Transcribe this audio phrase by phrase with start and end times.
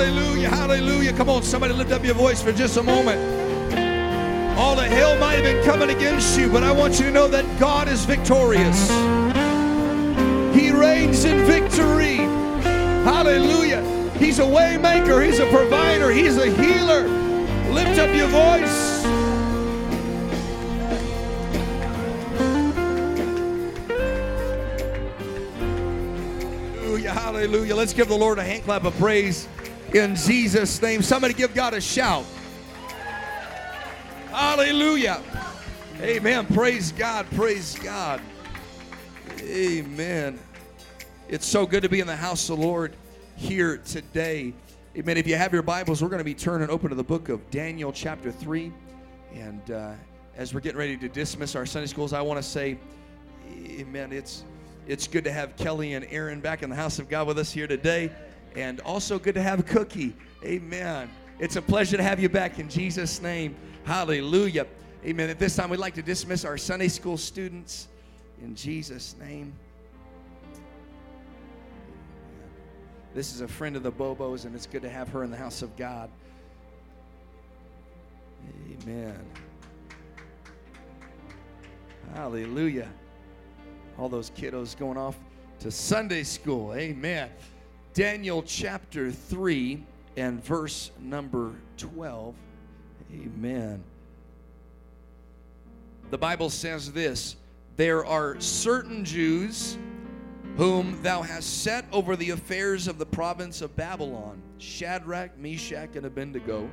[0.00, 1.12] Hallelujah, hallelujah.
[1.12, 3.20] Come on, somebody lift up your voice for just a moment.
[4.58, 7.28] All the hell might have been coming against you, but I want you to know
[7.28, 8.88] that God is victorious.
[10.58, 12.16] He reigns in victory.
[13.04, 13.82] Hallelujah.
[14.12, 17.06] He's a waymaker, he's a provider, he's a healer.
[17.70, 19.02] Lift up your voice.
[26.78, 27.76] Hallelujah, hallelujah.
[27.76, 29.46] Let's give the Lord a hand clap of praise
[29.94, 31.02] in Jesus' name.
[31.02, 32.24] Somebody give God a shout.
[34.30, 35.22] Hallelujah.
[36.00, 36.46] Amen.
[36.46, 37.26] Praise God.
[37.32, 38.20] Praise God.
[39.40, 40.38] Amen.
[41.28, 42.94] It's so good to be in the house of the Lord
[43.36, 44.52] here today.
[44.96, 45.16] Amen.
[45.16, 47.50] If you have your Bibles, we're going to be turning open to the book of
[47.50, 48.72] Daniel, chapter 3.
[49.34, 49.92] And uh,
[50.36, 52.78] as we're getting ready to dismiss our Sunday schools, I want to say,
[53.78, 54.12] Amen.
[54.12, 54.44] It's
[54.86, 57.52] it's good to have Kelly and Aaron back in the house of God with us
[57.52, 58.10] here today.
[58.56, 60.16] And also good to have a Cookie.
[60.44, 61.10] Amen.
[61.38, 63.56] It's a pleasure to have you back in Jesus' name.
[63.84, 64.66] Hallelujah.
[65.04, 65.30] Amen.
[65.30, 67.88] At this time, we'd like to dismiss our Sunday school students
[68.42, 69.52] in Jesus' name.
[73.14, 75.36] This is a friend of the Bobos, and it's good to have her in the
[75.36, 76.10] house of God.
[78.82, 79.18] Amen.
[82.14, 82.88] Hallelujah.
[83.98, 85.16] All those kiddos going off
[85.60, 86.74] to Sunday school.
[86.74, 87.30] Amen.
[87.92, 89.84] Daniel chapter 3
[90.16, 92.36] and verse number 12.
[93.12, 93.82] Amen.
[96.10, 97.36] The Bible says this
[97.76, 99.76] There are certain Jews
[100.56, 106.06] whom thou hast set over the affairs of the province of Babylon Shadrach, Meshach, and
[106.06, 106.70] Abednego.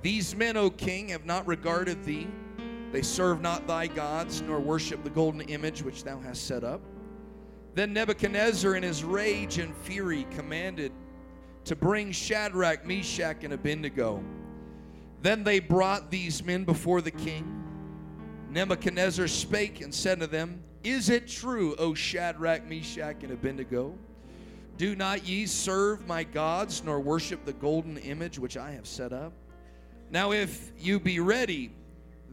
[0.00, 2.28] These men, O king, have not regarded thee.
[2.92, 6.80] They serve not thy gods, nor worship the golden image which thou hast set up.
[7.78, 10.90] Then Nebuchadnezzar, in his rage and fury, commanded
[11.64, 14.20] to bring Shadrach, Meshach, and Abednego.
[15.22, 17.46] Then they brought these men before the king.
[18.50, 23.94] Nebuchadnezzar spake and said to them, Is it true, O Shadrach, Meshach, and Abednego?
[24.76, 29.12] Do not ye serve my gods, nor worship the golden image which I have set
[29.12, 29.32] up?
[30.10, 31.70] Now, if you be ready,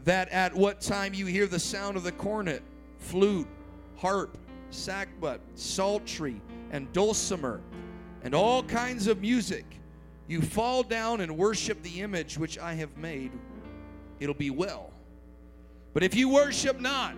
[0.05, 2.63] that at what time you hear the sound of the cornet,
[2.97, 3.47] flute,
[3.97, 4.39] harp,
[4.75, 6.41] sackbut, psaltery,
[6.71, 7.61] and dulcimer,
[8.23, 9.65] and all kinds of music,
[10.27, 13.31] you fall down and worship the image which I have made,
[14.19, 14.91] it'll be well.
[15.93, 17.15] But if you worship not,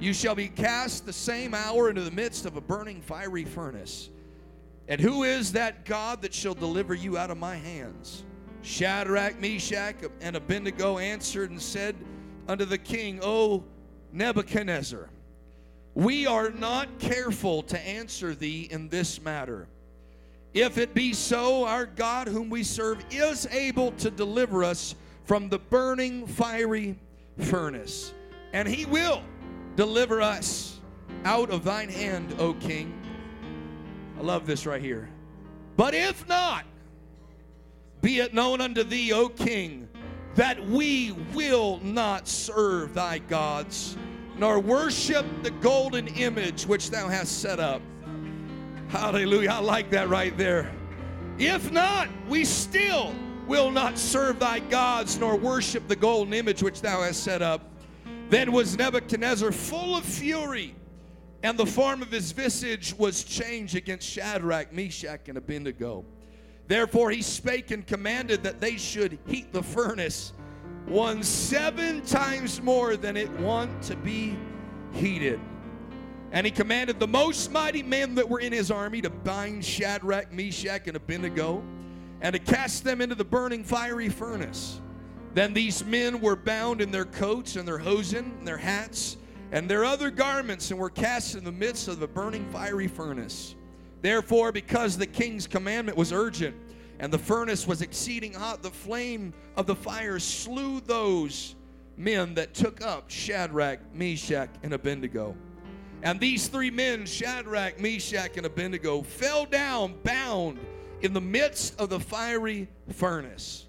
[0.00, 4.10] you shall be cast the same hour into the midst of a burning fiery furnace.
[4.88, 8.24] And who is that God that shall deliver you out of my hands?
[8.62, 11.96] Shadrach, Meshach, and Abednego answered and said
[12.48, 13.64] unto the king, O
[14.12, 15.08] Nebuchadnezzar,
[15.94, 19.68] we are not careful to answer thee in this matter.
[20.54, 24.94] If it be so, our God, whom we serve, is able to deliver us
[25.24, 26.98] from the burning fiery
[27.38, 28.12] furnace,
[28.52, 29.22] and he will
[29.76, 30.78] deliver us
[31.24, 32.92] out of thine hand, O king.
[34.18, 35.08] I love this right here.
[35.76, 36.64] But if not,
[38.02, 39.88] be it known unto thee, O king,
[40.34, 43.96] that we will not serve thy gods,
[44.42, 47.80] nor worship the golden image which thou hast set up.
[48.88, 49.50] Hallelujah.
[49.50, 50.68] I like that right there.
[51.38, 53.14] If not, we still
[53.46, 57.70] will not serve thy gods, nor worship the golden image which thou hast set up.
[58.30, 60.74] Then was Nebuchadnezzar full of fury,
[61.44, 66.04] and the form of his visage was changed against Shadrach, Meshach, and Abednego.
[66.66, 70.32] Therefore he spake and commanded that they should heat the furnace
[70.86, 74.36] one seven times more than it wont to be
[74.92, 75.40] heated.
[76.32, 80.32] And he commanded the most mighty men that were in his army to bind Shadrach,
[80.32, 81.62] Meshach, and Abednego,
[82.20, 84.80] and to cast them into the burning fiery furnace.
[85.34, 89.16] Then these men were bound in their coats and their hosen and their hats
[89.50, 93.54] and their other garments, and were cast in the midst of the burning fiery furnace.
[94.00, 96.56] Therefore, because the king's commandment was urgent,
[97.02, 101.56] and the furnace was exceeding hot, the flame of the fire slew those
[101.96, 105.34] men that took up Shadrach, Meshach, and Abednego.
[106.04, 110.60] And these three men, Shadrach, Meshach, and Abednego, fell down bound
[111.00, 113.66] in the midst of the fiery furnace.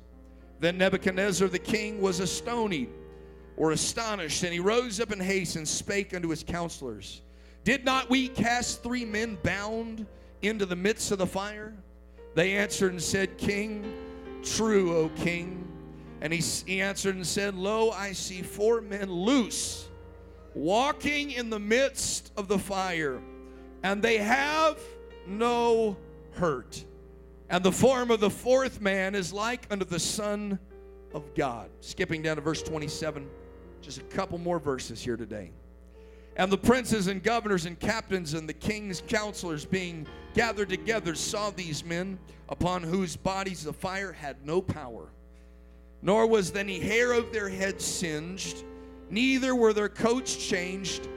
[0.59, 2.89] Then Nebuchadnezzar the king was astonied
[3.57, 7.23] or astonished, and he rose up in haste and spake unto his counselors
[7.63, 10.05] Did not we cast three men bound
[10.43, 11.73] into the midst of the fire?
[12.35, 13.93] They answered and said, King,
[14.43, 15.67] true, O king.
[16.21, 19.89] And he, he answered and said, Lo, I see four men loose
[20.55, 23.21] walking in the midst of the fire,
[23.81, 24.79] and they have
[25.27, 25.97] no
[26.31, 26.83] hurt.
[27.49, 30.59] And the form of the fourth man is like unto the Son
[31.13, 31.69] of God.
[31.81, 33.27] Skipping down to verse 27,
[33.81, 35.51] just a couple more verses here today.
[36.35, 41.51] And the princes and governors and captains and the king's counselors being gathered together saw
[41.51, 42.17] these men
[42.49, 45.09] upon whose bodies the fire had no power,
[46.01, 48.63] nor was any hair of their heads singed,
[49.09, 51.07] neither were their coats changed,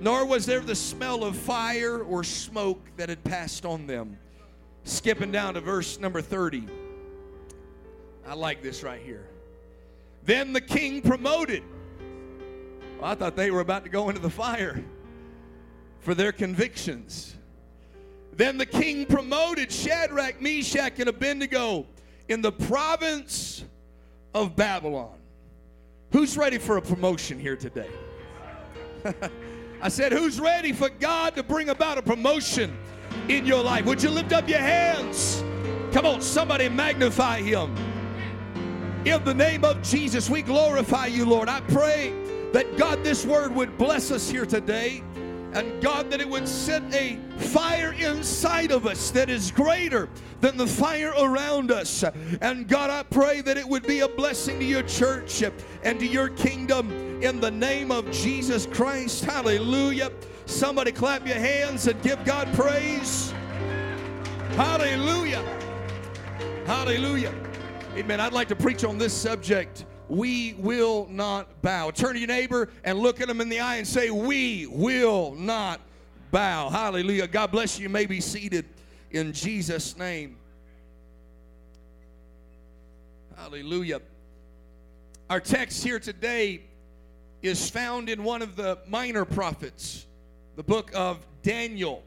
[0.00, 4.18] nor was there the smell of fire or smoke that had passed on them.
[4.84, 6.66] Skipping down to verse number 30.
[8.26, 9.28] I like this right here.
[10.24, 11.62] Then the king promoted
[13.02, 14.82] I thought they were about to go into the fire
[16.00, 17.36] for their convictions.
[18.34, 21.86] Then the king promoted Shadrach, Meshach, and Abednego
[22.28, 23.64] in the province
[24.34, 25.18] of Babylon.
[26.12, 27.90] Who's ready for a promotion here today?
[29.82, 32.76] I said, Who's ready for God to bring about a promotion
[33.28, 33.84] in your life?
[33.84, 35.42] Would you lift up your hands?
[35.92, 37.74] Come on, somebody magnify him.
[39.04, 41.48] In the name of Jesus, we glorify you, Lord.
[41.48, 42.14] I pray
[42.52, 45.02] that God, this word would bless us here today.
[45.54, 50.08] And God, that it would set a fire inside of us that is greater
[50.40, 52.04] than the fire around us.
[52.40, 55.42] And God, I pray that it would be a blessing to your church
[55.82, 56.90] and to your kingdom
[57.22, 59.26] in the name of Jesus Christ.
[59.26, 60.10] Hallelujah.
[60.46, 63.34] Somebody clap your hands and give God praise.
[64.56, 65.44] Hallelujah.
[66.64, 67.34] Hallelujah.
[67.94, 68.20] Amen.
[68.20, 71.90] I'd like to preach on this subject we will not bow.
[71.90, 75.34] Turn to your neighbor and look at them in the eye and say, We will
[75.34, 75.80] not
[76.30, 76.68] bow.
[76.68, 77.26] Hallelujah.
[77.26, 77.84] God bless you.
[77.84, 78.66] You may be seated
[79.10, 80.36] in Jesus' name.
[83.38, 84.02] Hallelujah.
[85.30, 86.60] Our text here today
[87.40, 90.04] is found in one of the minor prophets,
[90.56, 92.02] the book of Daniel.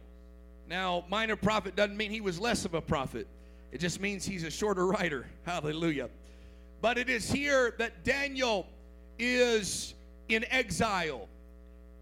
[0.70, 3.26] Now, minor prophet doesn't mean he was less of a prophet,
[3.72, 5.26] it just means he's a shorter writer.
[5.44, 6.10] Hallelujah.
[6.82, 8.68] But it is here that Daniel
[9.18, 9.94] is
[10.30, 11.28] in exile.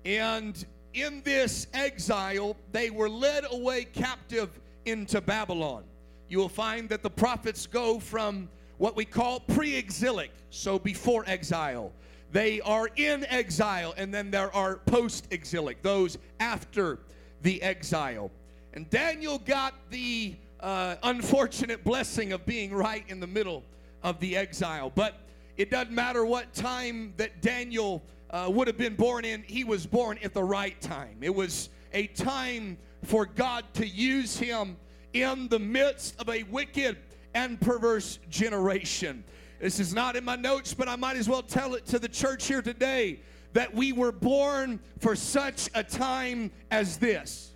[0.05, 4.49] And in this exile, they were led away captive
[4.85, 5.83] into Babylon.
[6.27, 11.23] You will find that the prophets go from what we call pre exilic, so before
[11.27, 11.91] exile.
[12.31, 16.99] They are in exile, and then there are post exilic, those after
[17.43, 18.31] the exile.
[18.73, 23.63] And Daniel got the uh, unfortunate blessing of being right in the middle
[24.03, 24.91] of the exile.
[24.94, 25.19] But
[25.57, 29.85] it doesn't matter what time that Daniel uh, would have been born in, he was
[29.85, 31.17] born at the right time.
[31.21, 34.77] It was a time for God to use him
[35.13, 36.97] in the midst of a wicked
[37.35, 39.23] and perverse generation.
[39.59, 42.09] This is not in my notes, but I might as well tell it to the
[42.09, 43.19] church here today
[43.53, 47.53] that we were born for such a time as this.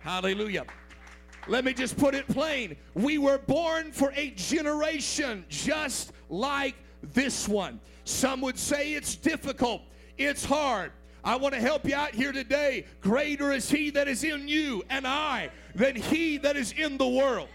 [0.00, 0.64] Hallelujah.
[1.48, 2.76] Let me just put it plain.
[2.94, 7.80] We were born for a generation just like this one.
[8.04, 9.82] Some would say it's difficult,
[10.18, 10.92] it's hard.
[11.24, 12.86] I want to help you out here today.
[13.00, 17.08] Greater is He that is in you and I than He that is in the
[17.08, 17.48] world.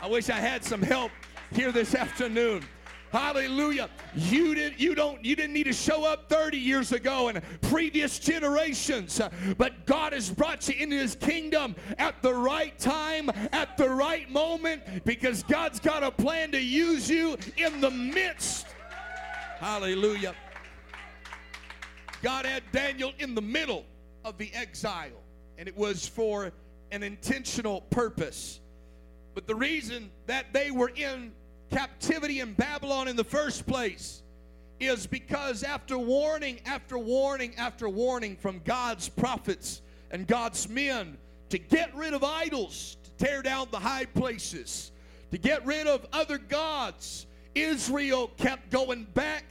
[0.00, 1.10] I wish I had some help
[1.52, 2.64] here this afternoon.
[3.10, 3.88] Hallelujah.
[4.14, 8.18] You didn't you don't you didn't need to show up 30 years ago and previous
[8.18, 13.78] generations, uh, but God has brought you into his kingdom at the right time, at
[13.78, 18.66] the right moment because God's got a plan to use you in the midst.
[19.58, 20.34] Hallelujah.
[22.22, 23.86] God had Daniel in the middle
[24.24, 25.22] of the exile,
[25.56, 26.52] and it was for
[26.90, 28.60] an intentional purpose.
[29.34, 31.32] But the reason that they were in
[31.70, 34.22] captivity in Babylon in the first place
[34.80, 41.18] is because after warning after warning after warning from God's prophets and God's men
[41.50, 44.92] to get rid of idols, to tear down the high places,
[45.30, 49.44] to get rid of other gods, Israel kept going back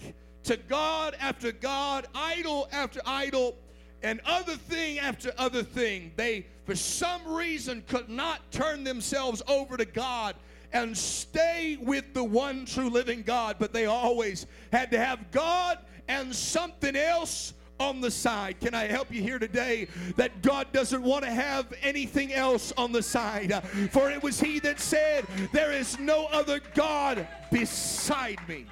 [0.43, 3.55] to God after God, idol after idol,
[4.03, 6.12] and other thing after other thing.
[6.15, 10.36] They, for some reason, could not turn themselves over to God
[10.74, 15.79] and stay with the one true living God, but they always had to have God
[16.07, 18.59] and something else on the side.
[18.59, 22.91] Can I help you here today that God doesn't want to have anything else on
[22.91, 23.53] the side?
[23.91, 28.65] For it was He that said, There is no other God beside me.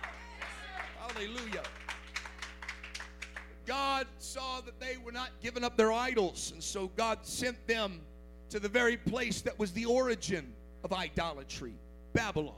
[0.99, 1.63] Hallelujah.
[3.65, 8.01] God saw that they were not giving up their idols, and so God sent them
[8.49, 11.73] to the very place that was the origin of idolatry
[12.15, 12.55] Babylon.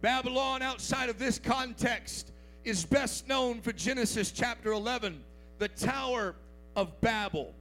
[0.00, 2.32] Babylon, outside of this context,
[2.64, 5.22] is best known for Genesis chapter 11,
[5.58, 6.34] the Tower
[6.74, 7.54] of Babel.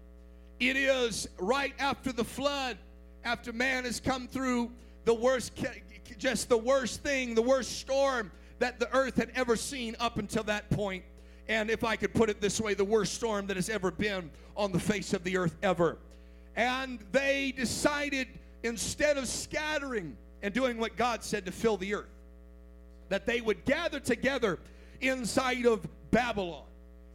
[0.62, 2.78] It is right after the flood,
[3.26, 4.72] after man has come through
[5.04, 5.52] the worst,
[6.18, 10.44] just the worst thing, the worst storm that the earth had ever seen up until
[10.44, 11.04] that point.
[11.50, 14.32] And if I could put it this way, the worst storm that has ever been
[14.56, 15.98] on the face of the earth ever.
[16.56, 18.30] And they decided
[18.64, 22.10] instead of scattering and doing what God said to fill the earth,
[23.10, 24.60] that they would gather together
[25.02, 26.66] inside of Babylon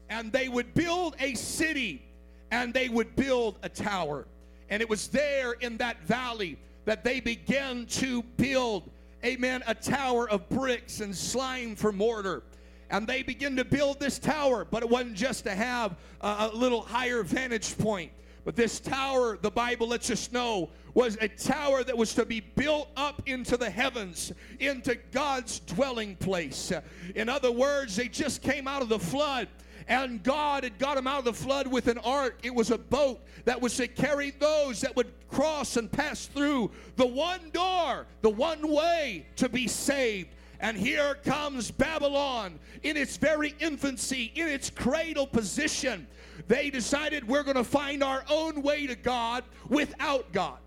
[0.08, 2.02] and they would build a city
[2.50, 4.26] and they would build a tower.
[4.70, 8.90] And it was there in that valley that they began to build,
[9.24, 12.42] amen, a tower of bricks and slime for mortar.
[12.90, 16.56] And they began to build this tower, but it wasn't just to have a, a
[16.56, 18.10] little higher vantage point.
[18.46, 22.40] But this tower, the Bible lets us know, was a tower that was to be
[22.40, 26.72] built up into the heavens, into God's dwelling place.
[27.14, 29.46] In other words, they just came out of the flood
[29.86, 32.40] and God had got them out of the flood with an ark.
[32.42, 36.72] It was a boat that was to carry those that would cross and pass through
[36.96, 40.30] the one door, the one way to be saved.
[40.58, 46.08] And here comes Babylon in its very infancy, in its cradle position.
[46.48, 50.58] They decided we're going to find our own way to God without God.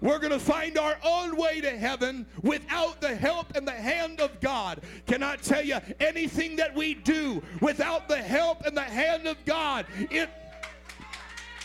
[0.00, 4.20] We're going to find our own way to heaven without the help and the hand
[4.20, 4.80] of God.
[5.06, 9.42] Can I tell you, anything that we do without the help and the hand of
[9.44, 10.28] God, it,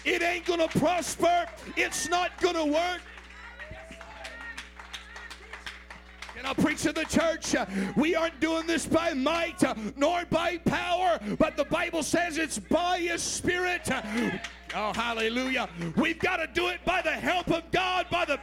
[0.05, 1.45] it ain't going to prosper.
[1.75, 3.01] It's not going to work.
[6.41, 7.53] And I preach to the church,
[7.95, 9.61] we aren't doing this by might
[9.95, 13.87] nor by power, but the Bible says it's by His Spirit.
[14.73, 15.69] Oh, hallelujah.
[15.95, 18.39] We've got to do it by the help of God, by the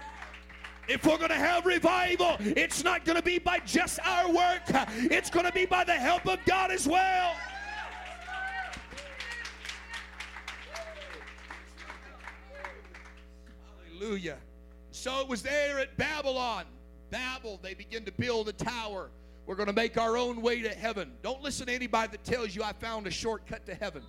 [0.86, 4.62] if we're going to have revival, it's not going to be by just our work,
[5.10, 7.34] it's going to be by the help of God as well.
[13.90, 14.36] Hallelujah.
[14.92, 16.64] So it was there at Babylon.
[17.10, 19.10] Babel, they begin to build a tower.
[19.46, 21.12] We're going to make our own way to heaven.
[21.22, 24.02] Don't listen to anybody that tells you I found a shortcut to heaven.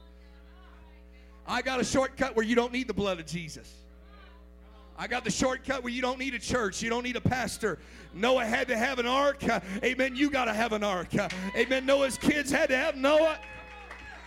[1.48, 3.74] I got a shortcut where you don't need the blood of Jesus.
[4.98, 7.80] I got the shortcut where you don't need a church, you don't need a pastor.
[8.14, 9.42] Noah had to have an ark.
[9.84, 10.16] Amen.
[10.16, 11.08] You got to have an ark.
[11.56, 11.86] Amen.
[11.86, 13.40] Noah's kids had to have Noah.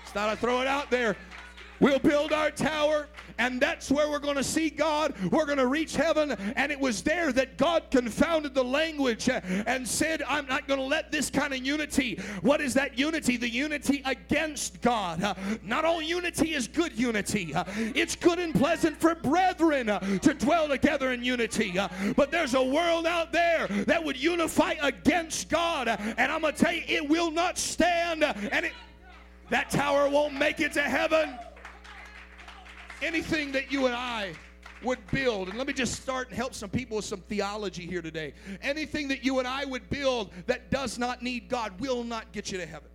[0.02, 1.16] It's not I'd throw it out there.
[1.82, 3.08] We'll build our tower,
[3.38, 5.14] and that's where we're going to see God.
[5.32, 6.30] We're going to reach heaven.
[6.54, 10.78] And it was there that God confounded the language uh, and said, I'm not going
[10.78, 12.20] to let this kind of unity.
[12.42, 13.36] What is that unity?
[13.36, 15.24] The unity against God.
[15.24, 15.34] Uh,
[15.64, 17.64] not all unity is good unity, uh,
[17.96, 21.80] it's good and pleasant for brethren to dwell together in unity.
[22.14, 25.88] But there's a world out there that would unify against God.
[25.88, 28.22] And I'm going to tell you, it will not stand.
[28.22, 28.72] And it,
[29.50, 31.36] that tower won't make it to heaven
[33.02, 34.32] anything that you and I
[34.82, 38.02] would build, and let me just start and help some people with some theology here
[38.02, 38.34] today.
[38.62, 42.50] Anything that you and I would build that does not need God will not get
[42.50, 42.88] you to heaven.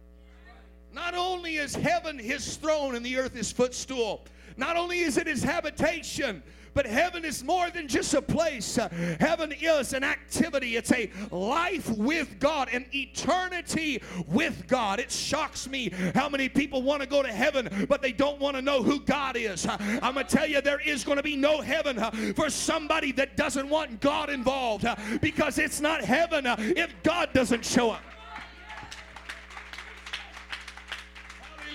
[0.94, 4.26] Not only is heaven his throne and the earth his footstool,
[4.58, 6.42] not only is it his habitation,
[6.78, 8.76] but heaven is more than just a place.
[9.20, 15.00] Heaven is an activity, it's a life with God, an eternity with God.
[15.00, 18.58] It shocks me how many people want to go to heaven, but they don't want
[18.58, 19.66] to know who God is.
[19.68, 23.12] I'm going to tell you, there is going to be no heaven uh, for somebody
[23.14, 27.90] that doesn't want God involved uh, because it's not heaven uh, if God doesn't show
[27.90, 28.04] up.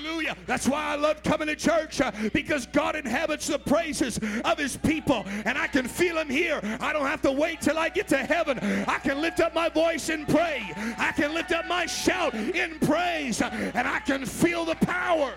[0.03, 0.37] Hallelujah.
[0.47, 4.77] That's why I love coming to church uh, because God inhabits the praises of his
[4.77, 6.61] people and I can feel him here.
[6.81, 8.59] I don't have to wait till I get to heaven.
[8.89, 10.73] I can lift up my voice and pray.
[10.99, 15.35] I can lift up my shout in praise uh, and I can feel the power.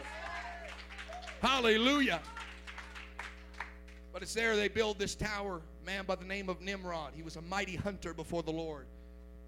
[1.41, 2.19] Hallelujah.
[4.13, 7.11] But it's there they build this tower, man by the name of Nimrod.
[7.13, 8.87] He was a mighty hunter before the Lord.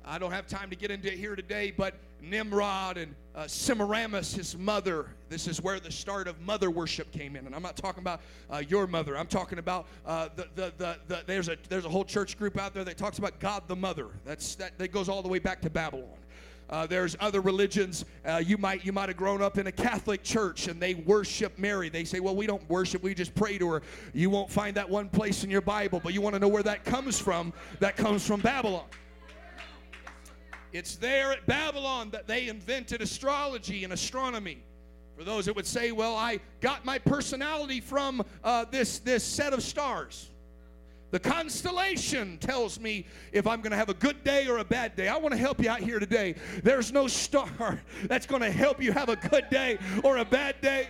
[0.09, 4.33] I don't have time to get into it here today, but Nimrod and uh, Semiramis,
[4.33, 7.45] his mother, this is where the start of mother worship came in.
[7.45, 9.17] And I'm not talking about uh, your mother.
[9.17, 12.57] I'm talking about uh, the, the, the, the, there's, a, there's a whole church group
[12.57, 14.07] out there that talks about God the mother.
[14.25, 16.07] That's, that, that goes all the way back to Babylon.
[16.69, 18.05] Uh, there's other religions.
[18.25, 21.57] Uh, you might you might have grown up in a Catholic church and they worship
[21.57, 21.87] Mary.
[21.87, 23.81] They say, well, we don't worship, we just pray to her.
[24.13, 26.63] You won't find that one place in your Bible, but you want to know where
[26.63, 27.53] that comes from?
[27.79, 28.83] That comes from Babylon.
[30.73, 34.63] It's there at Babylon that they invented astrology and astronomy.
[35.17, 39.53] For those that would say, well, I got my personality from uh, this, this set
[39.53, 40.29] of stars.
[41.09, 44.95] The constellation tells me if I'm going to have a good day or a bad
[44.95, 45.07] day.
[45.07, 46.35] I want to help you out here today.
[46.63, 50.59] There's no star that's going to help you have a good day or a bad
[50.61, 50.89] day.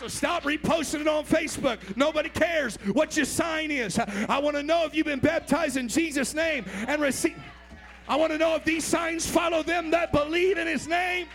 [0.00, 1.96] So stop reposting it on Facebook.
[1.96, 3.96] Nobody cares what your sign is.
[3.98, 7.36] I want to know if you've been baptized in Jesus' name and receive.
[8.08, 11.26] I want to know if these signs follow them that believe in his name.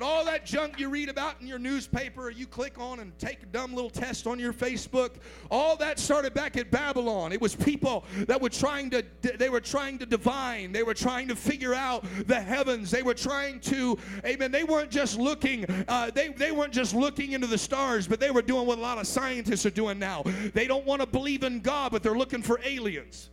[0.00, 3.16] But all that junk you read about in your newspaper, or you click on and
[3.18, 5.16] take a dumb little test on your Facebook,
[5.50, 7.32] all that started back at Babylon.
[7.32, 11.28] It was people that were trying to they were trying to divine, they were trying
[11.28, 14.50] to figure out the heavens, they were trying to, amen.
[14.50, 18.30] They weren't just looking, uh, they they weren't just looking into the stars, but they
[18.30, 20.22] were doing what a lot of scientists are doing now.
[20.54, 23.28] They don't want to believe in God, but they're looking for aliens.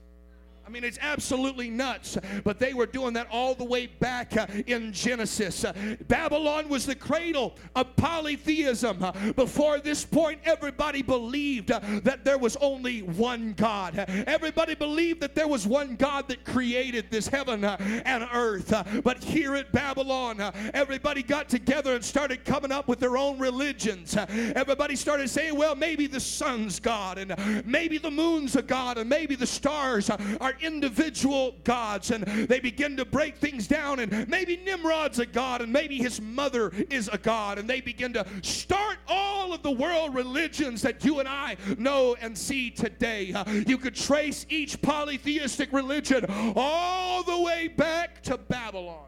[0.68, 2.18] I mean, it's absolutely nuts.
[2.44, 5.64] But they were doing that all the way back uh, in Genesis.
[5.64, 5.72] Uh,
[6.10, 9.02] Babylon was the cradle of polytheism.
[9.02, 13.98] Uh, before this point, everybody believed uh, that there was only one God.
[13.98, 18.74] Uh, everybody believed that there was one God that created this heaven uh, and earth.
[19.06, 20.42] But here at Babylon,
[20.74, 24.18] everybody got together and started coming up with their own religions.
[24.18, 29.10] everybody started saying, well, maybe the sun's God, and maybe the moon's a God, and
[29.10, 34.58] maybe the stars are individual gods and they begin to break things down and maybe
[34.58, 38.98] Nimrod's a god and maybe his mother is a god and they begin to start
[39.08, 43.34] all of the world religions that you and I know and see today.
[43.34, 49.08] Uh, you could trace each polytheistic religion all the way back to Babylon.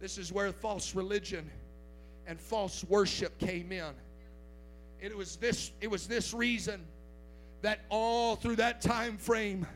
[0.00, 1.50] This is where false religion
[2.26, 3.92] and false worship came in.
[5.00, 6.84] It was this it was this reason
[7.62, 9.66] that all through that time frame,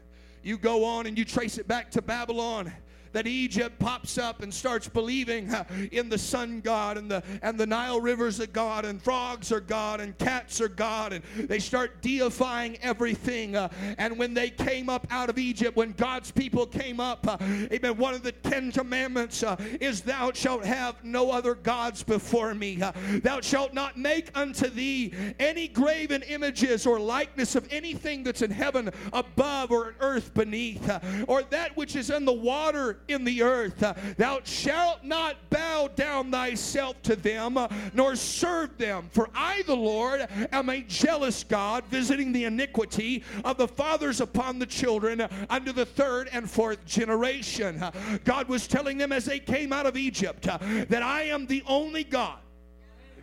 [0.42, 2.72] you go on and you trace it back to Babylon
[3.12, 5.54] that Egypt pops up and starts believing
[5.92, 9.60] in the sun god and the and the Nile rivers are God and frogs are
[9.60, 13.56] God and cats are God and they start deifying everything.
[13.98, 17.96] And when they came up out of Egypt, when God's people came up, amen.
[17.96, 19.44] One of the Ten Commandments
[19.80, 22.82] is, "Thou shalt have no other gods before me.
[23.22, 28.50] Thou shalt not make unto thee any graven images or likeness of anything that's in
[28.50, 30.90] heaven above or in earth beneath,
[31.28, 33.82] or that which is in the water in the earth.
[33.82, 39.08] Uh, thou shalt not bow down thyself to them, uh, nor serve them.
[39.12, 44.58] For I, the Lord, am a jealous God, visiting the iniquity of the fathers upon
[44.58, 47.82] the children unto the third and fourth generation.
[47.82, 47.90] Uh,
[48.24, 52.04] God was telling them as they came out of Egypt that I am the only
[52.04, 52.38] God.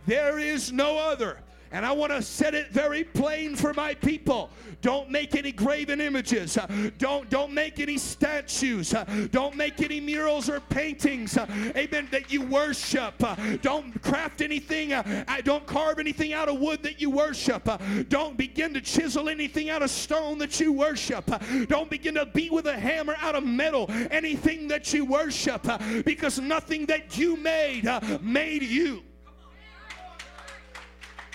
[0.06, 1.38] There is no other.
[1.72, 4.50] And I want to set it very plain for my people.
[4.82, 6.58] Don't make any graven images.
[6.98, 8.94] Don't don't make any statues.
[9.30, 11.36] Don't make any murals or paintings.
[11.38, 12.08] Amen.
[12.10, 13.14] That you worship.
[13.62, 14.92] Don't craft anything.
[14.92, 17.68] Uh, don't carve anything out of wood that you worship.
[18.08, 21.30] Don't begin to chisel anything out of stone that you worship.
[21.68, 25.66] Don't begin to beat with a hammer out of metal anything that you worship
[26.04, 29.02] because nothing that you made uh, made you.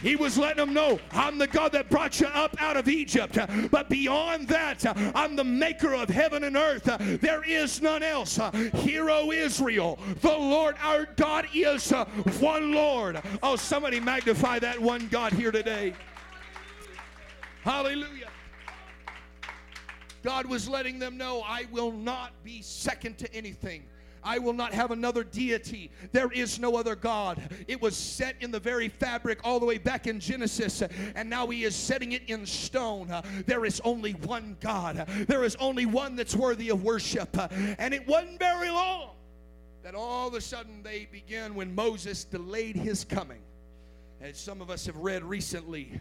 [0.02, 3.38] He was letting them know, I'm the God that brought you up out of Egypt.
[3.72, 4.84] But beyond that,
[5.16, 6.84] I'm the maker of heaven and earth.
[7.22, 8.40] There is none else.
[8.76, 11.92] Hear, O Israel, the Lord our God is
[12.40, 13.22] one Lord.
[13.42, 15.94] Oh, somebody magnify that one God here today.
[17.64, 18.30] Hallelujah.
[20.24, 23.84] God was letting them know, I will not be second to anything.
[24.26, 25.92] I will not have another deity.
[26.12, 27.42] There is no other God.
[27.68, 30.82] It was set in the very fabric all the way back in Genesis,
[31.16, 33.14] and now He is setting it in stone.
[33.46, 35.08] There is only one God.
[35.28, 37.38] There is only one that's worthy of worship.
[37.80, 39.12] And it wasn't very long
[39.84, 43.42] that all of a sudden they began when Moses delayed his coming.
[44.20, 46.00] As some of us have read recently,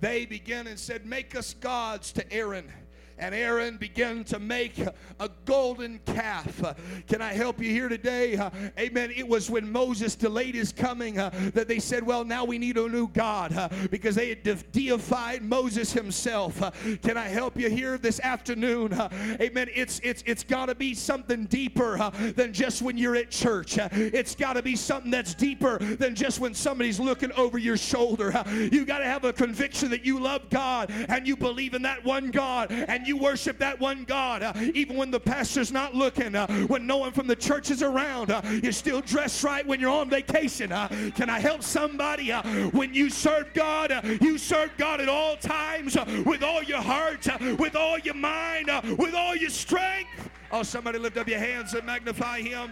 [0.00, 2.70] they began and said, Make us gods to Aaron
[3.18, 6.74] and Aaron began to make a golden calf.
[7.08, 8.38] Can I help you here today?
[8.78, 9.12] Amen.
[9.14, 12.76] It was when Moses delayed his coming uh, that they said, Well, now we need
[12.76, 16.62] a new God uh, because they had deified Moses himself.
[16.62, 16.70] Uh,
[17.02, 18.92] can I help you here this afternoon?
[19.40, 19.68] Amen.
[19.74, 23.78] It's it's it's got to be something deeper than just when you're at church.
[23.78, 28.32] It's got to be something that's deeper than just when somebody's looking over your shoulder.
[28.72, 32.04] You got to have a conviction that you love God and you believe in that
[32.04, 35.92] one God and and you worship that one God, uh, even when the pastor's not
[35.92, 39.66] looking, uh, when no one from the church is around, uh, you're still dressed right
[39.66, 40.70] when you're on vacation.
[40.70, 40.86] Uh,
[41.16, 42.30] can I help somebody?
[42.30, 46.80] Uh, when you serve God, uh, you serve God at all times with all your
[46.80, 47.26] heart,
[47.58, 50.30] with all your mind, with all your strength.
[50.52, 52.70] Oh, somebody lift up your hands and magnify Him.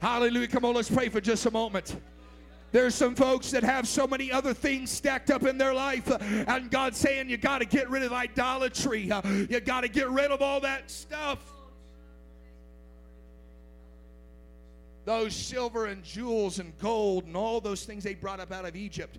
[0.00, 0.48] Hallelujah.
[0.48, 1.96] Come on, let's pray for just a moment.
[2.72, 6.18] There's some folks that have so many other things stacked up in their life, uh,
[6.20, 9.10] and God's saying you got to get rid of idolatry.
[9.10, 11.38] Uh, you got to get rid of all that stuff.
[15.04, 18.76] those silver and jewels and gold and all those things they brought up out of
[18.76, 19.18] Egypt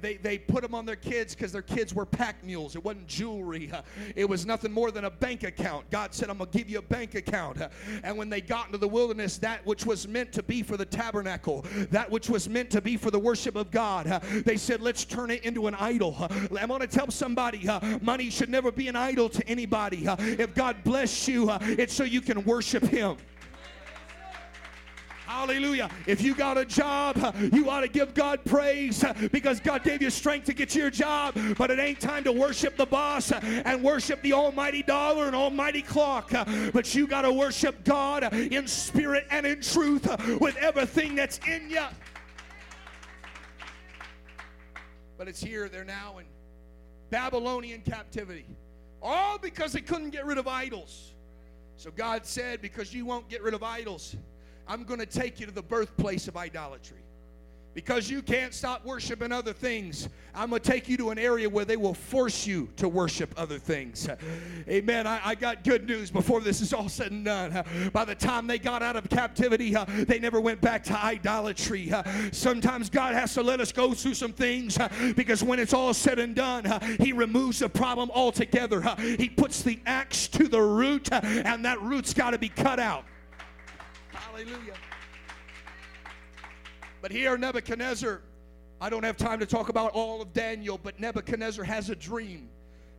[0.00, 2.76] they, they put them on their kids because their kids were pack mules.
[2.76, 3.70] It wasn't jewelry.
[4.16, 5.90] It was nothing more than a bank account.
[5.90, 7.58] God said, I'm going to give you a bank account.
[8.02, 10.86] And when they got into the wilderness, that which was meant to be for the
[10.86, 14.06] tabernacle, that which was meant to be for the worship of God,
[14.44, 16.16] they said, let's turn it into an idol.
[16.58, 17.68] I'm to tell somebody
[18.02, 20.04] money should never be an idol to anybody.
[20.06, 23.16] If God bless you, it's so you can worship Him.
[25.28, 25.90] Hallelujah.
[26.06, 30.08] If you got a job, you ought to give God praise because God gave you
[30.08, 31.36] strength to get your job.
[31.58, 35.82] But it ain't time to worship the boss and worship the almighty dollar and almighty
[35.82, 36.32] clock.
[36.72, 40.08] But you got to worship God in spirit and in truth
[40.40, 41.84] with everything that's in you.
[45.18, 46.24] But it's here, they're now in
[47.10, 48.46] Babylonian captivity.
[49.02, 51.12] All because they couldn't get rid of idols.
[51.76, 54.16] So God said, Because you won't get rid of idols,
[54.68, 56.98] I'm going to take you to the birthplace of idolatry.
[57.74, 61.48] Because you can't stop worshiping other things, I'm going to take you to an area
[61.48, 64.08] where they will force you to worship other things.
[64.68, 65.06] Amen.
[65.06, 67.64] I, I got good news before this is all said and done.
[67.92, 71.92] By the time they got out of captivity, uh, they never went back to idolatry.
[71.92, 72.02] Uh,
[72.32, 75.94] sometimes God has to let us go through some things uh, because when it's all
[75.94, 76.64] said and done,
[76.98, 78.82] He removes the problem altogether.
[78.98, 83.04] He puts the axe to the root, and that root's got to be cut out.
[84.38, 84.74] Hallelujah.
[87.02, 88.20] But here, Nebuchadnezzar,
[88.80, 92.48] I don't have time to talk about all of Daniel, but Nebuchadnezzar has a dream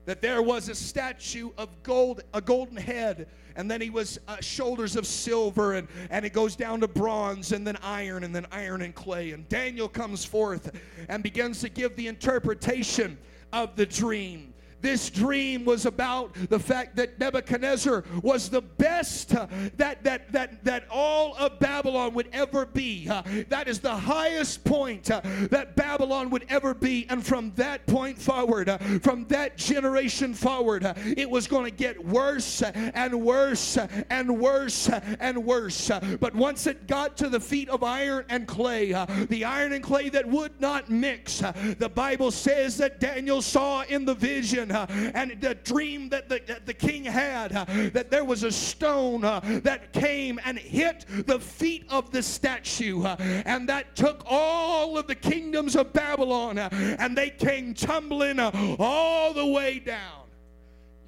[0.06, 4.36] that there was a statue of gold, a golden head, and then he was uh,
[4.42, 8.46] shoulders of silver, and, and it goes down to bronze, and then iron, and then
[8.52, 9.32] iron and clay.
[9.32, 13.18] And Daniel comes forth and begins to give the interpretation
[13.54, 14.54] of the dream.
[14.82, 20.64] This dream was about the fact that Nebuchadnezzar was the best uh, that, that, that,
[20.64, 23.08] that all of Babylon would ever be.
[23.10, 27.06] Uh, that is the highest point uh, that Babylon would ever be.
[27.10, 31.72] And from that point forward, uh, from that generation forward, uh, it was going to
[31.72, 33.78] get worse uh, and worse
[34.10, 34.90] and worse
[35.20, 35.92] and worse.
[36.20, 38.92] But once it got to the feet of iron and clay,
[39.30, 44.06] the iron and clay that would not mix, the Bible says that Daniel saw in
[44.06, 48.26] the vision uh, and the dream that the, that the king had uh, that there
[48.26, 53.96] was a stone uh, that came and hit the feet of the statue and that
[53.96, 60.29] took all of the kingdoms of Babylon and they came tumbling all the way down.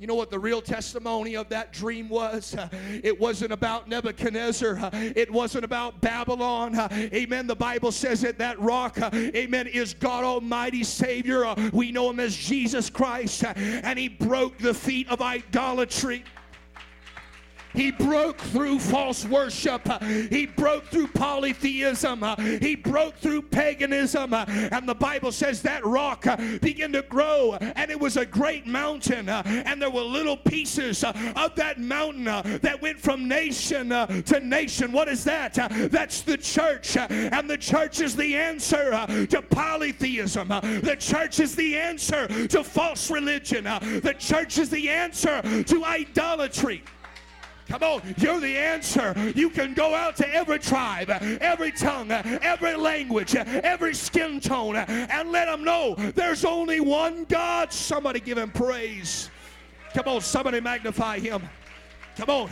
[0.02, 2.56] You know what the real testimony of that dream was?
[3.04, 4.90] It wasn't about Nebuchadnezzar.
[4.94, 6.76] It wasn't about Babylon.
[6.92, 7.46] Amen.
[7.46, 11.54] The Bible says that that rock, amen, is God Almighty Savior.
[11.72, 13.44] We know him as Jesus Christ.
[13.44, 16.24] And he broke the feet of idolatry.
[17.74, 19.88] He broke through false worship.
[20.30, 22.24] He broke through polytheism.
[22.62, 24.34] He broke through paganism.
[24.34, 26.26] And the Bible says that rock
[26.62, 29.30] began to grow, and it was a great mountain.
[29.30, 34.92] And there were little pieces of that mountain that went from nation to nation.
[34.92, 35.54] What is that?
[35.92, 36.98] That's the church.
[36.98, 38.92] And the church is the answer
[39.28, 40.48] to polytheism.
[40.50, 43.64] The church is the answer to false religion.
[43.64, 46.84] The church is the answer to idolatry.
[47.72, 49.16] Come on, you're the answer.
[49.34, 55.32] You can go out to every tribe, every tongue, every language, every skin tone, and
[55.32, 57.72] let them know there's only one God.
[57.72, 59.30] Somebody give him praise.
[59.94, 61.48] Come on, somebody magnify him.
[62.18, 62.50] Come on.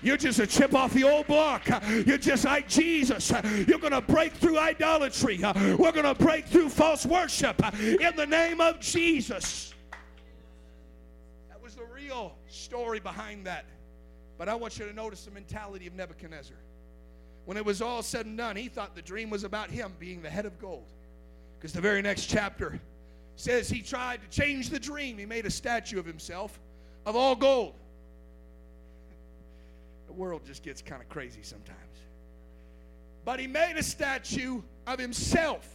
[0.00, 1.68] You're just a chip off the old block.
[2.06, 3.32] You're just like Jesus.
[3.68, 5.40] You're going to break through idolatry.
[5.42, 9.74] We're going to break through false worship in the name of Jesus.
[11.50, 13.66] That was the real story behind that.
[14.36, 16.56] But I want you to notice the mentality of Nebuchadnezzar.
[17.44, 20.22] When it was all said and done, he thought the dream was about him being
[20.22, 20.86] the head of gold.
[21.58, 22.80] Because the very next chapter
[23.36, 25.18] says he tried to change the dream.
[25.18, 26.58] He made a statue of himself
[27.06, 27.74] of all gold.
[30.06, 31.78] The world just gets kind of crazy sometimes.
[33.24, 35.68] But he made a statue of himself.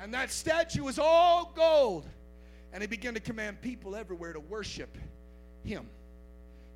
[0.00, 2.06] And that statue was all gold.
[2.72, 4.96] And he began to command people everywhere to worship
[5.64, 5.88] him,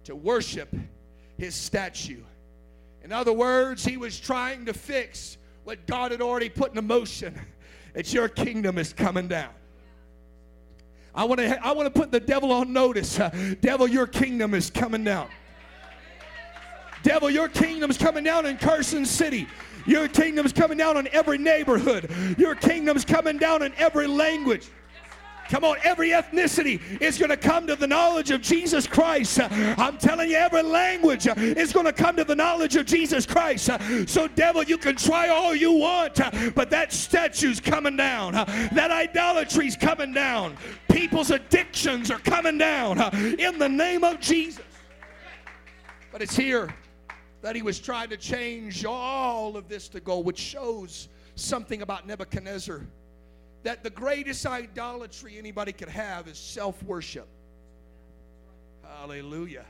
[0.05, 0.75] to worship
[1.43, 2.23] his statue.
[3.03, 7.39] In other words, he was trying to fix what God had already put in motion.
[7.95, 9.51] That your kingdom is coming down.
[11.15, 13.21] I want to I want to put the devil on notice.
[13.21, 13.29] Uh,
[13.61, 15.29] devil, your kingdom is coming down.
[17.03, 19.47] Devil, your kingdom's coming down in Carson City.
[19.85, 22.11] Your kingdom's coming down in every neighborhood.
[22.39, 24.71] Your kingdom's coming down in every language.
[25.53, 29.39] Come on, every ethnicity is going to come to the knowledge of Jesus Christ.
[29.39, 33.69] I'm telling you, every language is going to come to the knowledge of Jesus Christ.
[34.07, 36.19] So, devil, you can try all you want,
[36.55, 38.33] but that statue's coming down.
[38.33, 40.57] That idolatry's coming down.
[40.91, 42.99] People's addictions are coming down
[43.39, 44.65] in the name of Jesus.
[46.11, 46.75] But it's here
[47.43, 52.07] that he was trying to change all of this to go, which shows something about
[52.07, 52.87] Nebuchadnezzar
[53.63, 57.29] that the greatest idolatry anybody could have is self worship.
[58.83, 59.65] Hallelujah.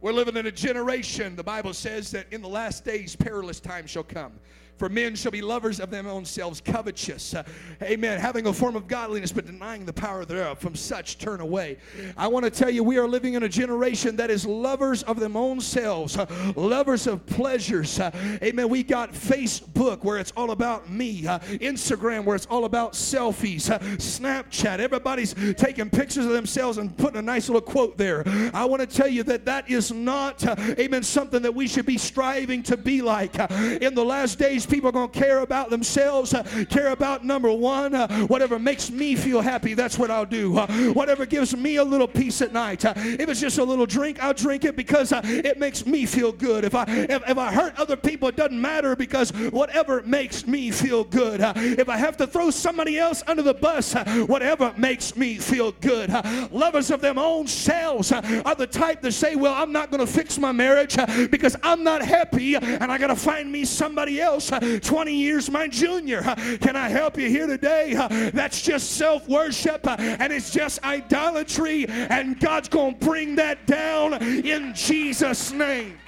[0.00, 3.90] We're living in a generation, the Bible says that in the last days perilous times
[3.90, 4.32] shall come.
[4.78, 7.34] For men shall be lovers of their own selves, covetous.
[7.34, 7.42] Uh,
[7.82, 8.20] amen.
[8.20, 10.60] Having a form of godliness, but denying the power thereof.
[10.60, 11.78] From such turn away.
[12.16, 15.18] I want to tell you, we are living in a generation that is lovers of
[15.18, 17.98] their own selves, uh, lovers of pleasures.
[17.98, 18.68] Uh, amen.
[18.68, 23.70] We got Facebook where it's all about me, uh, Instagram where it's all about selfies,
[23.70, 24.78] uh, Snapchat.
[24.78, 28.22] Everybody's taking pictures of themselves and putting a nice little quote there.
[28.54, 31.86] I want to tell you that that is not, uh, amen, something that we should
[31.86, 33.36] be striving to be like.
[33.50, 37.52] in the last days, people are going to care about themselves, uh, care about number
[37.52, 40.58] one, uh, whatever makes me feel happy, that's what I'll do.
[40.58, 42.84] Uh, whatever gives me a little peace at night.
[42.84, 46.06] Uh, if it's just a little drink, I'll drink it because uh, it makes me
[46.06, 46.64] feel good.
[46.64, 50.70] If I if, if I hurt other people, it doesn't matter because whatever makes me
[50.70, 51.40] feel good.
[51.40, 53.94] Uh, if I have to throw somebody else under the bus,
[54.26, 56.10] whatever makes me feel good.
[56.52, 60.12] lovers of their own selves are the type that say, "Well, I'm not going to
[60.12, 60.96] fix my marriage
[61.30, 65.68] because I'm not happy, and I got to find me somebody else 20 years my
[65.68, 66.22] junior.
[66.60, 67.94] Can I help you here today?
[68.32, 74.14] That's just self worship and it's just idolatry, and God's going to bring that down
[74.22, 75.98] in Jesus' name.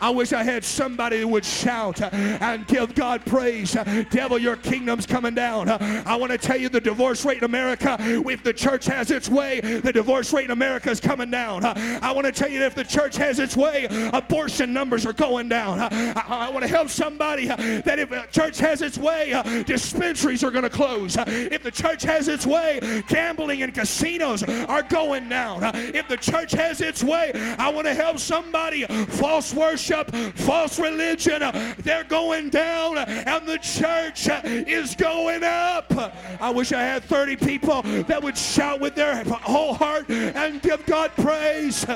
[0.00, 3.74] I wish I had somebody who would shout uh, and give God praise.
[3.74, 5.68] Uh, devil, your kingdom's coming down.
[5.68, 9.10] Uh, I want to tell you the divorce rate in America, if the church has
[9.10, 11.64] its way, the divorce rate in America is coming down.
[11.64, 15.48] I want to tell you if the church has its way, abortion numbers are going
[15.48, 15.80] down.
[15.80, 20.50] I, I want to help somebody that if the church has its way, dispensaries are
[20.50, 21.16] going to close.
[21.18, 25.62] If the church has its way, gambling and casinos are going down.
[25.74, 30.78] If the church has its way, I want to help somebody false worship worship, false
[30.78, 31.42] religion,
[31.78, 35.92] they're going down and the church is going up.
[36.40, 40.84] I wish I had 30 people that would shout with their whole heart and give
[40.86, 41.86] God praise.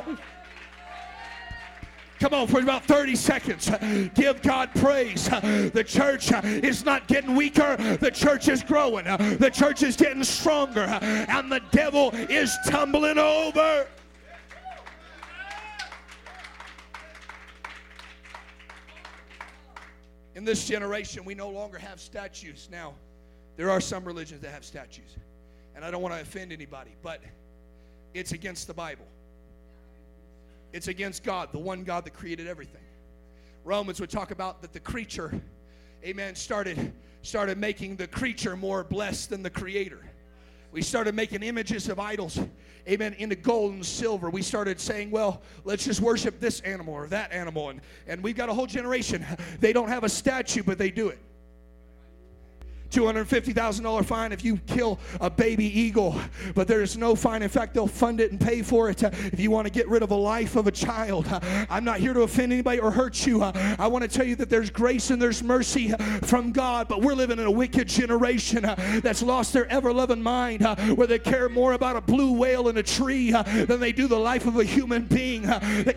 [2.20, 3.68] Come on, for about 30 seconds.
[4.14, 5.28] Give God praise.
[5.28, 10.82] The church is not getting weaker, the church is growing, the church is getting stronger,
[10.82, 13.86] and the devil is tumbling over.
[20.34, 22.68] In this generation, we no longer have statues.
[22.70, 22.94] Now,
[23.56, 25.16] there are some religions that have statues,
[25.74, 27.20] and I don't want to offend anybody, but
[28.14, 29.06] it's against the Bible.
[30.72, 32.80] It's against God, the one God that created everything.
[33.64, 35.40] Romans would talk about that the creature,
[36.04, 36.92] amen, started
[37.22, 40.00] started making the creature more blessed than the creator.
[40.72, 42.40] We started making images of idols
[42.88, 44.30] amen, into gold and silver.
[44.30, 47.70] We started saying, well, let's just worship this animal or that animal.
[47.70, 49.24] And, and we've got a whole generation.
[49.60, 51.18] They don't have a statue, but they do it.
[52.92, 56.20] $250,000 fine if you kill a baby eagle,
[56.54, 57.42] but there's no fine.
[57.42, 59.88] In fact, they'll fund it and pay for it uh, if you want to get
[59.88, 61.26] rid of a life of a child.
[61.28, 63.42] Uh, I'm not here to offend anybody or hurt you.
[63.42, 67.00] Uh, I want to tell you that there's grace and there's mercy from God, but
[67.00, 68.62] we're living in a wicked generation
[69.02, 70.64] that's lost their ever loving mind
[70.96, 74.18] where they care more about a blue whale in a tree than they do the
[74.18, 75.42] life of a human being.
[75.42, 75.96] They,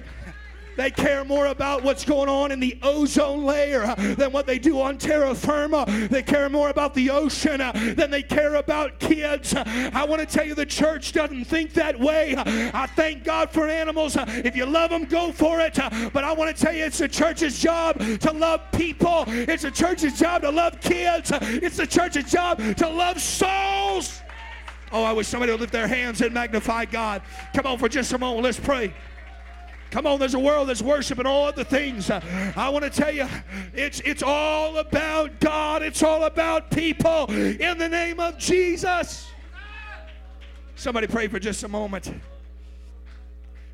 [0.76, 4.82] they care more about what's going on in the ozone layer than what they do
[4.82, 5.86] on terra firma.
[6.10, 7.60] They care more about the ocean
[7.96, 9.54] than they care about kids.
[9.56, 12.36] I want to tell you the church doesn't think that way.
[12.38, 14.18] I thank God for animals.
[14.20, 15.76] If you love them, go for it.
[16.14, 19.26] But I want to tell you it's the church's job to love people.
[19.28, 21.32] It's the church's job to love kids.
[21.42, 24.22] It's the church's job to love souls.
[24.92, 27.22] Oh, I wish somebody would lift their hands and magnify God.
[27.54, 28.44] Come on for just a moment.
[28.44, 28.94] Let's pray.
[29.96, 32.10] Come on, there's a world that's worshiping all other things.
[32.12, 33.30] I want to tell you,
[33.74, 35.84] it's it's all about God.
[35.84, 39.26] It's all about people in the name of Jesus.
[40.76, 42.14] Somebody pray for just a moment.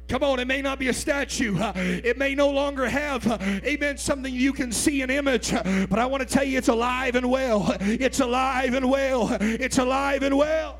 [0.09, 1.57] Come on, it may not be a statue.
[1.57, 3.25] It may no longer have,
[3.65, 5.49] amen, something you can see an image.
[5.49, 7.75] But I want to tell you it's alive and well.
[7.79, 9.35] It's alive and well.
[9.41, 10.77] It's alive and well.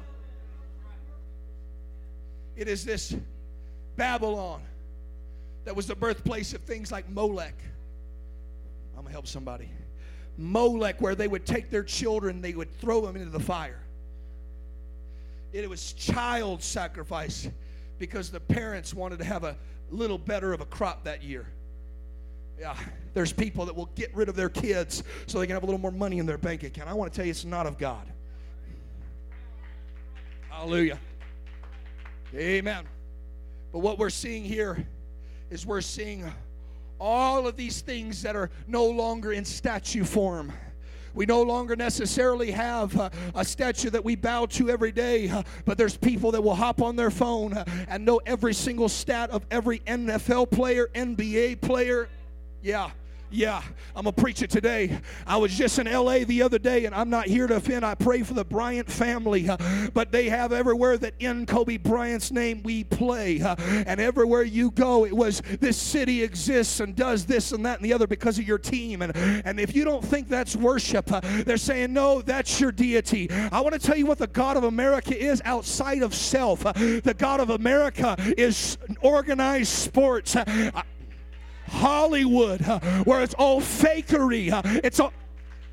[2.56, 3.16] It is this
[3.96, 4.62] Babylon
[5.66, 7.56] that was the birthplace of things like Molech.
[8.92, 9.70] I'm going to help somebody.
[10.38, 13.80] Molech, where they would take their children, they would throw them into the fire.
[15.54, 17.50] It was child sacrifice
[18.00, 19.58] because the parents wanted to have a
[19.90, 21.46] little better of a crop that year.
[22.60, 22.76] Yeah,
[23.14, 25.82] there's people that will get rid of their kids so they can have a little
[25.82, 26.90] more money in their bank account.
[26.90, 28.08] I want to tell you, it's not of God.
[30.50, 31.00] Hallelujah.
[32.36, 32.86] Amen.
[33.72, 34.86] But what we're seeing here
[35.52, 36.32] is we're seeing
[36.98, 40.52] all of these things that are no longer in statue form.
[41.14, 45.44] We no longer necessarily have uh, a statue that we bow to every day, uh,
[45.66, 49.30] but there's people that will hop on their phone uh, and know every single stat
[49.30, 52.08] of every NFL player, NBA player.
[52.62, 52.92] Yeah.
[53.34, 53.62] Yeah,
[53.96, 55.00] I'm going to preach it today.
[55.26, 57.86] I was just in LA the other day, and I'm not here to offend.
[57.86, 59.56] I pray for the Bryant family, uh,
[59.94, 63.42] but they have everywhere that in Kobe Bryant's name we play.
[63.42, 63.56] Uh,
[63.88, 67.86] and everywhere you go, it was this city exists and does this and that and
[67.86, 69.02] the other because of your team.
[69.02, 73.32] And, and if you don't think that's worship, uh, they're saying, no, that's your deity.
[73.32, 76.64] I want to tell you what the God of America is outside of self.
[76.64, 80.36] The God of America is organized sports.
[81.72, 82.62] Hollywood,
[83.06, 84.52] where it's all fakery.
[84.84, 85.14] It's all.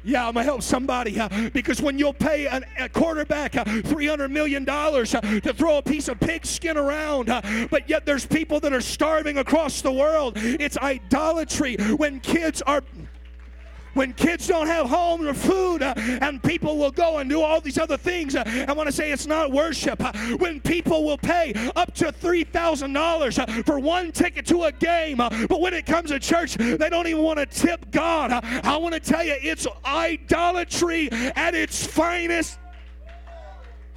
[0.04, 4.30] Yeah, I'm gonna help somebody uh, because when you'll pay an, a quarterback uh, $300
[4.30, 7.26] million uh, to throw a piece of pig skin around,
[7.70, 11.76] but yet there's people that are starving across the world, it's idolatry.
[11.96, 12.82] When kids are
[13.94, 17.61] when kids don't have home or food uh, and people will go and do all
[17.61, 18.35] these other things.
[18.35, 20.03] Uh, I want to say it's not worship.
[20.03, 25.20] Uh, when people will pay up to $3,000 uh, for one ticket to a game,
[25.20, 28.33] uh, but when it comes to church, they don't even want to tip God.
[28.33, 32.59] Uh, I want to tell you, it's idolatry at its finest.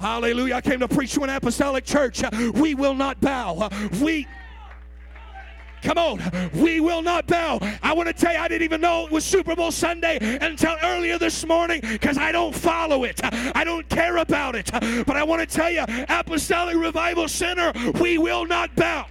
[0.00, 0.56] Hallelujah.
[0.56, 2.22] I came to preach to an apostolic church.
[2.54, 3.70] We will not bow.
[4.00, 4.26] We
[5.82, 7.58] Come on, we will not bow.
[7.82, 10.76] I want to tell you, I didn't even know it was Super Bowl Sunday until
[10.82, 13.20] earlier this morning because I don't follow it.
[13.22, 14.70] I don't care about it.
[14.72, 19.06] But I want to tell you, Apostolic Revival Center, we will not bow.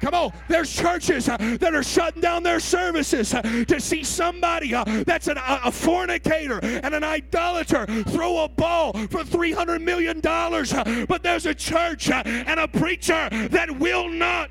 [0.00, 4.74] Come on, there's churches uh, that are shutting down their services uh, to see somebody
[4.74, 10.20] uh, that's an, a, fornicator and an idolater throw a ball for $300 million.
[11.06, 14.50] But there's a church and a preacher that will not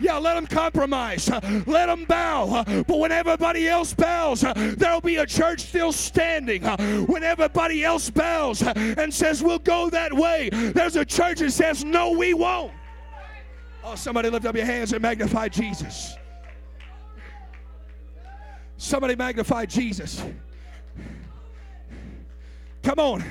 [0.00, 1.28] yeah, let them compromise.
[1.66, 2.64] Let them bow.
[2.86, 6.62] But when everybody else bows, there'll be a church still standing.
[7.06, 11.84] When everybody else bows and says, we'll go that way, there's a church that says,
[11.84, 12.72] no, we won't.
[13.84, 16.16] Oh, somebody lift up your hands and magnify Jesus.
[18.76, 20.24] Somebody magnify Jesus.
[22.82, 23.24] Come on.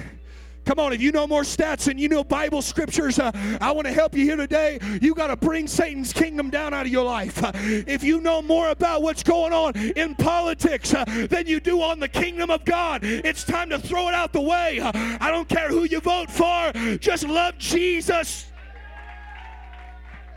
[0.65, 3.85] Come on, if you know more stats and you know Bible scriptures, uh, I want
[3.85, 4.79] to help you here today.
[5.01, 7.43] You got to bring Satan's kingdom down out of your life.
[7.43, 11.81] Uh, if you know more about what's going on in politics uh, than you do
[11.81, 14.79] on the kingdom of God, it's time to throw it out the way.
[14.81, 18.47] I don't care who you vote for, just love Jesus.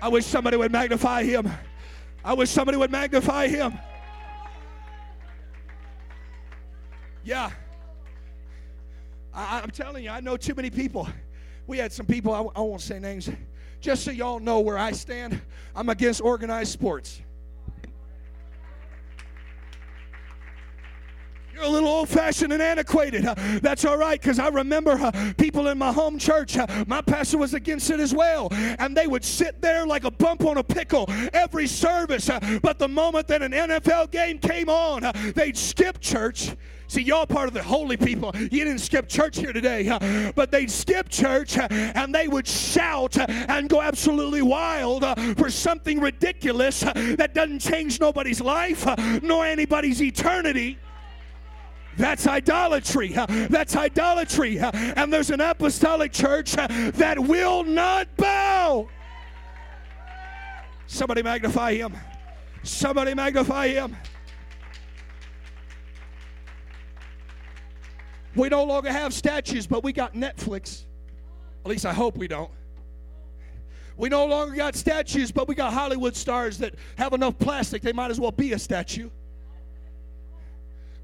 [0.03, 1.51] I wish somebody would magnify him.
[2.25, 3.79] I wish somebody would magnify him.
[7.25, 7.51] Yeah.
[9.37, 11.07] I, am telling you, I know too many people.
[11.67, 13.29] We had some people, I, I won't say names,
[13.81, 15.41] just so y'all know where I stand.
[15.75, 17.21] I'm against organized sports.
[21.53, 23.25] You're a little old fashioned and antiquated.
[23.25, 27.01] Uh, that's all right because I remember uh, people in my home church, uh, my
[27.01, 28.49] pastor was against it as well.
[28.53, 32.29] And they would sit there like a bump on a pickle every service.
[32.29, 36.55] Uh, but the moment that an NFL game came on, uh, they'd skip church
[36.89, 38.33] See, y'all part of the holy people.
[38.35, 43.69] You didn't skip church here today, but they'd skip church and they would shout and
[43.69, 45.05] go absolutely wild
[45.37, 48.87] for something ridiculous that doesn't change nobody's life
[49.23, 50.79] nor anybody's eternity.
[51.97, 53.09] That's idolatry.
[53.09, 54.59] That's idolatry.
[54.59, 58.89] And there's an apostolic church that will not bow.
[60.87, 61.97] Somebody magnify him.
[62.63, 63.97] Somebody magnify him.
[68.37, 70.85] We no longer have statues, but we got Netflix.
[71.65, 72.51] At least I hope we don't.
[73.97, 77.95] We no longer got statues, but we got Hollywood stars that have enough plastic, they
[77.95, 79.09] might as well be a statue.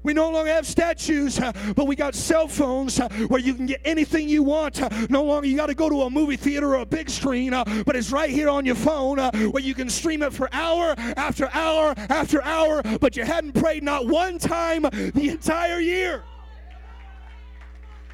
[0.03, 1.39] We no longer have statues,
[1.75, 4.81] but we got cell phones where you can get anything you want.
[5.09, 7.95] No longer you got to go to a movie theater or a big screen, but
[7.95, 11.93] it's right here on your phone where you can stream it for hour after hour
[11.97, 16.21] after hour, but you hadn't prayed not one time the entire year.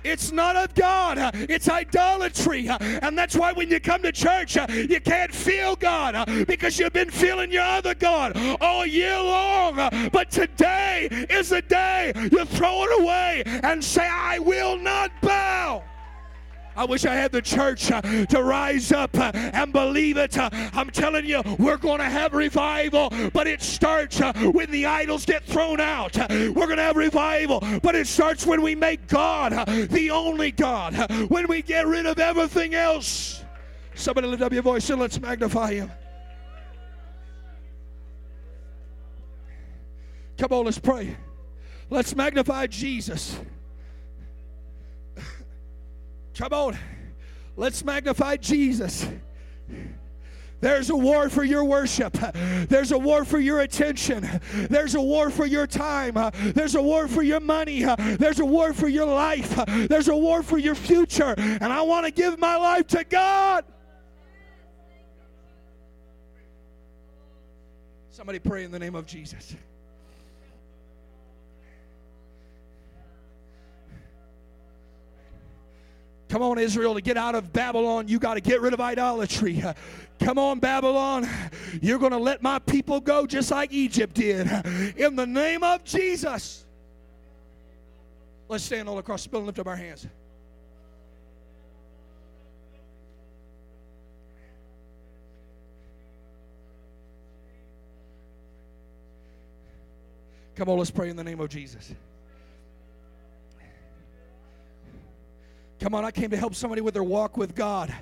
[0.04, 1.18] It's not of God.
[1.50, 2.70] It's idolatry.
[2.70, 7.12] And that's why when you come to church, you can't feel God because you've been
[7.12, 9.76] feeling your other God all year long.
[10.12, 15.84] But today is the day you throw it away and say, I will not bow.
[16.80, 20.38] I wish I had the church uh, to rise up uh, and believe it.
[20.38, 25.26] Uh, I'm telling you, we're going to have revival, but it starts when the idols
[25.26, 26.16] get thrown out.
[26.30, 30.96] We're going to have revival, but it starts when we make God the only God,
[31.30, 33.44] when we get rid of everything else.
[33.94, 35.92] Somebody lift up your voice and let's magnify Him.
[40.38, 41.18] Come on, let's pray.
[41.90, 43.38] Let's magnify Jesus.
[46.40, 46.78] Come on.
[47.58, 49.06] Let's magnify Jesus.
[50.62, 52.14] There's a war for your worship.
[52.70, 54.26] There's a war for your attention.
[54.70, 56.14] There's a war for your time.
[56.56, 57.84] There's a war for your money.
[57.84, 59.54] There's a war for your life.
[59.90, 61.36] There's a war for your future.
[61.38, 63.66] And I want to give my life to God.
[68.12, 69.58] Somebody pray in the name of Jesus.
[76.30, 79.64] Come on, Israel, to get out of Babylon, you got to get rid of idolatry.
[80.20, 81.28] Come on, Babylon.
[81.82, 84.48] You're going to let my people go just like Egypt did.
[84.96, 86.66] In the name of Jesus.
[88.48, 90.06] Let's stand all across the building lift up our hands.
[100.56, 101.94] Come on, let's pray in the name of Jesus.
[105.80, 107.94] Come on, I came to help somebody with their walk with God.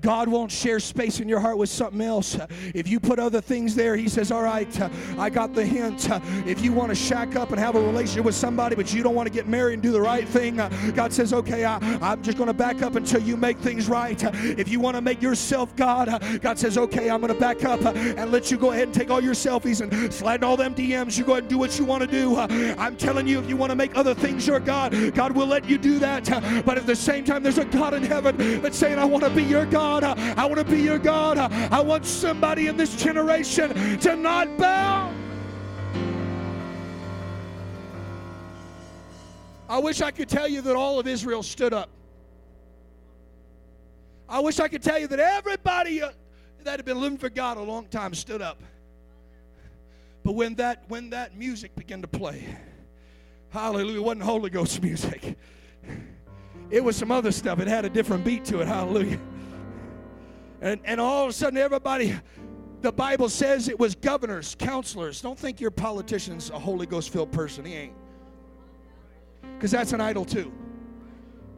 [0.00, 2.38] God won't share space in your heart with something else.
[2.74, 4.80] If you put other things there, He says, All right,
[5.18, 6.08] I got the hint.
[6.46, 9.14] If you want to shack up and have a relationship with somebody, but you don't
[9.14, 10.56] want to get married and do the right thing,
[10.94, 14.22] God says, Okay, I, am just going to back up until you make things right.
[14.58, 17.84] if you want to make yourself God, God says, Okay, I'm going to back up
[17.84, 21.16] and let you go ahead and take all your selfies and slide all them DMs.
[21.18, 22.36] You go ahead and do what you want to do.
[22.36, 25.68] I'm telling you, if you want to make other things your God, God will let
[25.68, 26.26] you do that.
[26.64, 29.30] but at the same time, there's a God in heaven that's saying, I want to
[29.30, 29.85] be your God.
[29.86, 30.04] God.
[30.04, 31.38] I want to be your God.
[31.38, 35.12] I want somebody in this generation to not bow.
[39.68, 41.88] I wish I could tell you that all of Israel stood up.
[44.28, 46.10] I wish I could tell you that everybody uh,
[46.64, 48.60] that had been living for God a long time stood up.
[50.24, 52.44] But when that when that music began to play,
[53.50, 55.36] hallelujah, it wasn't Holy Ghost music.
[56.70, 57.60] It was some other stuff.
[57.60, 58.66] It had a different beat to it.
[58.66, 59.20] Hallelujah.
[60.66, 62.12] And, and all of a sudden, everybody,
[62.80, 65.20] the Bible says it was governors, counselors.
[65.20, 67.64] Don't think your politician's a Holy Ghost filled person.
[67.64, 67.92] He ain't.
[69.54, 70.52] Because that's an idol, too.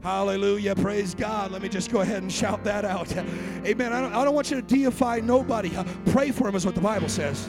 [0.02, 0.74] Hallelujah.
[0.74, 1.52] Praise God.
[1.52, 3.10] Let me just go ahead and shout that out.
[3.64, 3.94] Amen.
[3.94, 5.72] I don't, I don't want you to deify nobody.
[6.10, 7.48] Pray for him, is what the Bible says.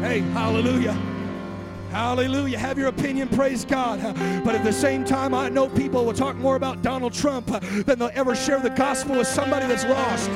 [0.00, 0.98] Hey, hallelujah.
[1.90, 2.58] Hallelujah.
[2.58, 4.00] Have your opinion, praise God.
[4.44, 7.98] But at the same time, I know people will talk more about Donald Trump than
[7.98, 10.30] they'll ever share the gospel with somebody that's lost.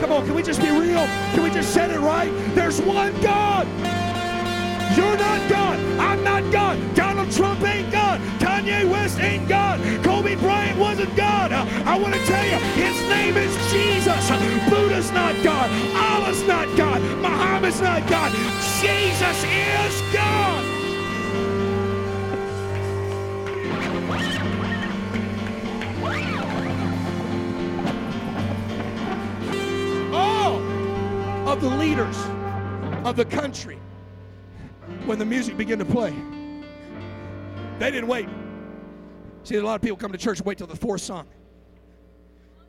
[0.00, 1.06] Come on, can we just be real?
[1.32, 2.30] Can we just set it right?
[2.54, 3.66] There's one God.
[4.96, 5.78] You're not God.
[5.98, 6.94] I'm not God.
[6.94, 8.20] Donald Trump ain't God.
[8.38, 9.80] Kanye West ain't God.
[10.04, 11.52] Kobe Bryant wasn't God.
[11.52, 14.30] I want to tell you, his name is Jesus.
[14.70, 15.70] Buddha's not God.
[15.94, 17.00] Allah's not God.
[17.20, 18.32] Muhammad's not God.
[18.80, 20.64] Jesus is God.
[30.12, 30.58] All
[31.48, 32.16] of the leaders
[33.04, 33.78] of the country
[35.06, 36.14] when the music began to play.
[37.78, 38.28] They didn't wait.
[39.42, 41.26] See, a lot of people come to church and wait till the fourth song.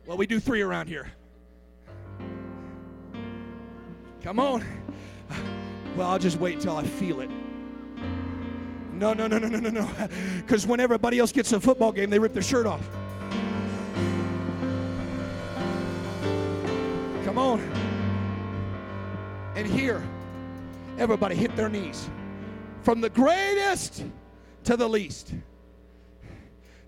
[0.06, 1.10] Well, we do three around here.
[4.22, 4.64] Come on.
[5.96, 7.30] Well, I'll just wait until I feel it.
[8.92, 9.88] No, no, no, no, no, no, no.
[10.36, 12.86] Because when everybody else gets a football game, they rip their shirt off.
[17.24, 17.60] Come on.
[19.54, 20.02] And here,
[20.98, 22.10] everybody hit their knees
[22.86, 24.04] from the greatest
[24.62, 25.34] to the least.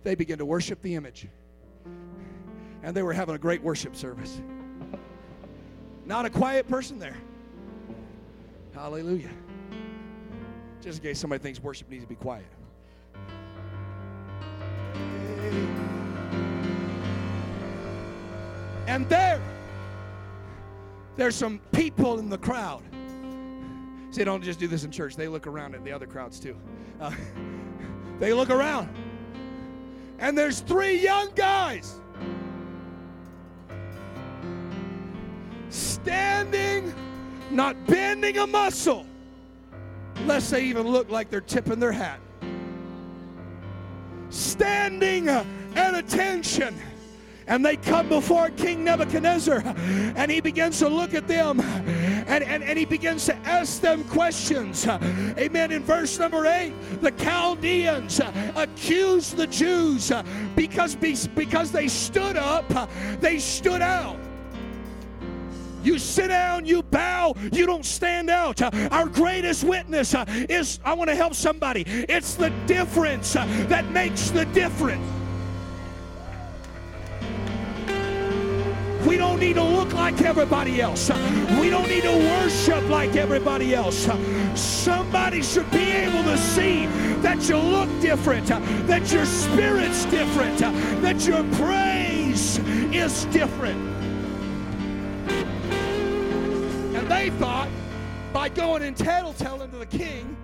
[0.04, 1.26] They began to worship the image.
[2.84, 4.40] And they were having a great worship service.
[6.06, 7.16] Not a quiet person there.
[8.74, 9.32] Hallelujah.
[10.80, 12.46] Just in case somebody thinks worship needs to be quiet.
[18.86, 19.42] And there,
[21.16, 22.84] there's some people in the crowd
[24.18, 26.56] they don't just do this in church, they look around at the other crowds too.
[27.00, 27.12] Uh,
[28.18, 28.88] they look around,
[30.18, 32.00] and there's three young guys
[35.70, 36.92] standing,
[37.52, 39.06] not bending a muscle,
[40.26, 42.18] lest they even look like they're tipping their hat.
[44.30, 46.76] Standing at attention
[47.48, 49.62] and they come before King Nebuchadnezzar,
[50.16, 51.60] and he begins to look at them
[52.28, 54.86] and, and, and he begins to ask them questions.
[54.86, 55.72] Amen.
[55.72, 58.20] In verse number eight, the Chaldeans
[58.54, 60.12] accused the Jews
[60.54, 62.90] because, because they stood up,
[63.20, 64.16] they stood out.
[65.82, 68.60] You sit down, you bow, you don't stand out.
[68.92, 71.84] Our greatest witness uh, is I want to help somebody.
[71.86, 75.06] It's the difference uh, that makes the difference.
[79.08, 81.08] We don't need to look like everybody else.
[81.58, 84.06] We don't need to worship like everybody else.
[84.54, 86.84] Somebody should be able to see
[87.22, 92.58] that you look different, that your spirit's different, that your praise
[92.94, 93.80] is different.
[96.94, 97.70] And they thought
[98.34, 100.36] by going and tattletelling to the king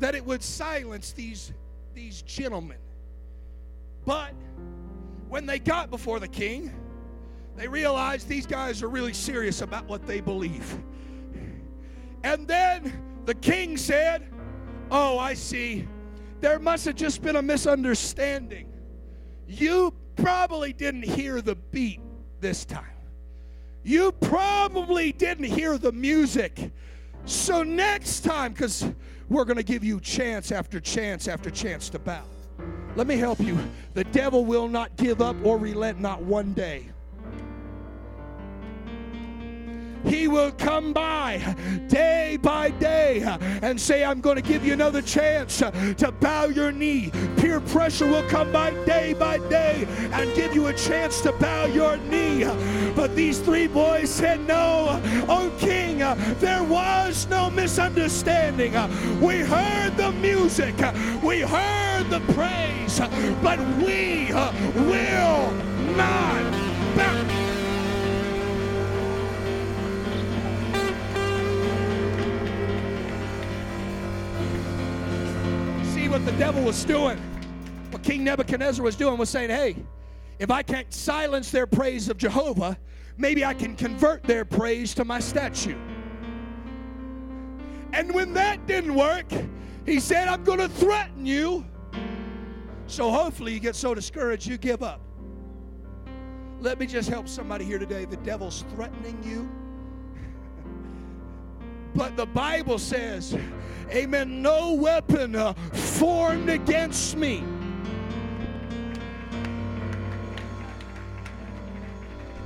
[0.00, 1.52] that it would silence these,
[1.94, 2.78] these gentlemen.
[4.04, 4.32] But
[5.28, 6.72] when they got before the king,
[7.56, 10.78] they realized these guys are really serious about what they believe.
[12.24, 14.28] And then the king said,
[14.90, 15.88] Oh, I see.
[16.40, 18.70] There must have just been a misunderstanding.
[19.46, 22.00] You probably didn't hear the beat
[22.40, 22.84] this time.
[23.84, 26.72] You probably didn't hear the music.
[27.24, 28.84] So next time, because
[29.28, 32.24] we're going to give you chance after chance after chance to bow.
[32.96, 33.58] Let me help you.
[33.94, 36.91] The devil will not give up or relent not one day.
[40.04, 41.56] He will come by
[41.88, 43.22] day by day
[43.62, 47.10] and say, I'm going to give you another chance to bow your knee.
[47.36, 51.66] Peer pressure will come by day by day and give you a chance to bow
[51.66, 52.44] your knee.
[52.94, 55.98] But these three boys said, No, oh King,
[56.38, 58.72] there was no misunderstanding.
[59.20, 60.74] We heard the music,
[61.22, 63.00] we heard the praise,
[63.42, 65.50] but we will
[65.96, 66.61] not
[76.12, 77.16] what the devil was doing,
[77.90, 79.74] what King Nebuchadnezzar was doing was saying, hey,
[80.38, 82.76] if I can't silence their praise of Jehovah,
[83.16, 85.78] maybe I can convert their praise to my statue.
[87.94, 89.24] And when that didn't work,
[89.86, 91.64] he said, I'm going to threaten you.
[92.88, 95.00] So hopefully you get so discouraged you give up.
[96.60, 98.04] Let me just help somebody here today.
[98.04, 99.50] The devil's threatening you.
[101.94, 103.36] But the Bible says
[103.94, 104.40] Amen.
[104.40, 107.44] No weapon uh, formed against me.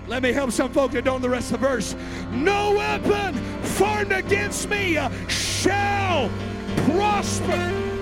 [0.09, 1.95] Let me help some folk that don't the rest of the verse.
[2.33, 6.31] No weapon formed against me uh, shall
[6.77, 7.96] prosper.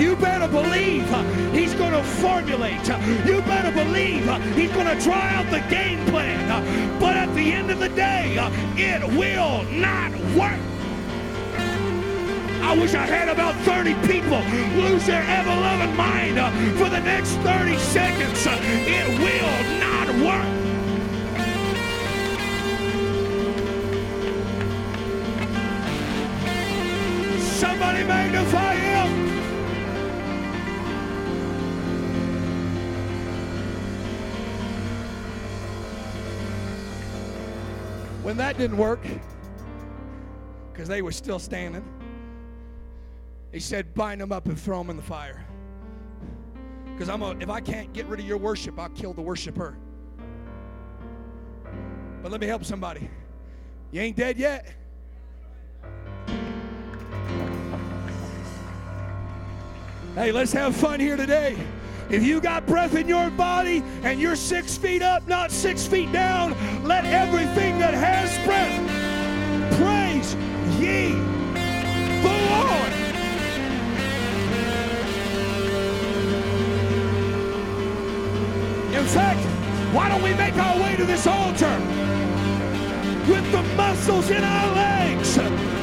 [0.00, 1.22] You better believe uh,
[1.52, 2.88] he's going to formulate.
[2.88, 6.98] Uh, you better believe uh, he's going to try out the game plan.
[6.98, 8.34] But at the end of the day,
[8.78, 10.58] it will not work.
[12.62, 14.40] I wish I had about 30 people
[14.80, 16.38] lose their ever loving mind
[16.78, 18.46] for the next 30 seconds.
[18.46, 20.60] It will not work.
[27.42, 29.39] Somebody magnify him.
[38.22, 39.00] When that didn't work,
[40.72, 41.84] because they were still standing,
[43.50, 45.44] he said, bind them up and throw them in the fire.
[46.84, 49.76] Because I'm a, if I can't get rid of your worship, I'll kill the worshiper.
[52.22, 53.08] But let me help somebody.
[53.90, 54.74] You ain't dead yet.
[60.14, 61.56] Hey, let's have fun here today.
[62.10, 66.10] If you got breath in your body and you're six feet up, not six feet
[66.10, 68.74] down, let everything that has breath
[69.78, 70.34] praise
[70.80, 71.10] ye
[72.22, 72.92] the Lord.
[78.92, 79.46] In fact,
[79.94, 81.78] why don't we make our way to this altar
[83.28, 85.79] with the muscles in our legs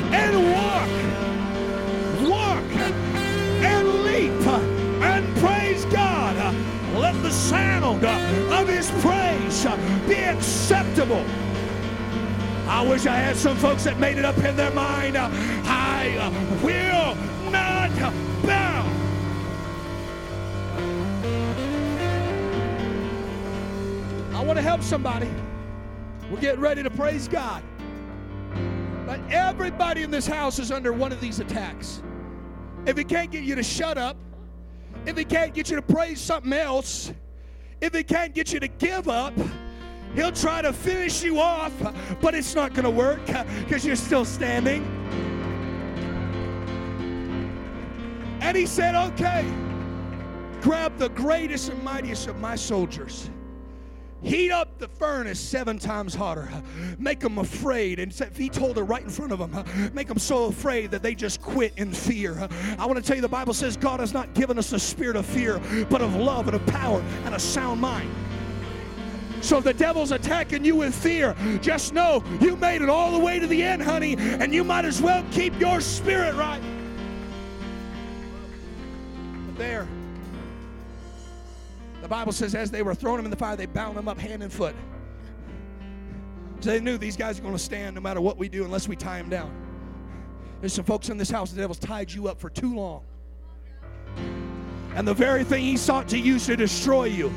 [7.38, 9.66] sound of his praise
[10.08, 11.26] be acceptable
[12.68, 15.18] I wish I had some folks that made it up in their mind.
[15.18, 16.30] I
[16.62, 17.16] will
[17.50, 17.92] not
[18.46, 18.86] bow.
[24.34, 25.30] I want to help somebody.
[26.30, 27.64] We're getting ready to praise God.
[29.06, 32.04] But everybody in this house is under one of these attacks.
[32.86, 34.18] If he can't get you to shut up,
[35.06, 37.14] if he can't get you to praise something else,
[37.82, 39.34] if he can't get you to give up,
[40.16, 41.74] he'll try to finish you off,
[42.22, 43.26] but it's not going to work
[43.60, 44.86] because you're still standing.
[48.42, 49.46] And he said, Okay,
[50.62, 53.30] grab the greatest and mightiest of my soldiers
[54.22, 56.50] Heat up the furnace seven times hotter.
[56.98, 58.00] Make them afraid.
[58.00, 61.16] And he told her right in front of them, make them so afraid that they
[61.16, 62.48] just quit in fear.
[62.78, 65.16] I want to tell you the Bible says God has not given us a spirit
[65.16, 65.60] of fear,
[65.90, 68.10] but of love and of power and a sound mind.
[69.42, 73.40] So the devil's attacking you with fear, just know you made it all the way
[73.40, 76.62] to the end, honey, and you might as well keep your spirit right.
[79.46, 79.88] But there,
[82.08, 84.18] the Bible says, as they were throwing him in the fire, they bound him up
[84.18, 84.74] hand and foot.
[86.62, 88.88] So they knew these guys are going to stand no matter what we do unless
[88.88, 89.54] we tie them down.
[90.62, 93.04] There's some folks in this house, the devil's tied you up for too long.
[94.96, 97.30] And the very thing he sought to use to destroy you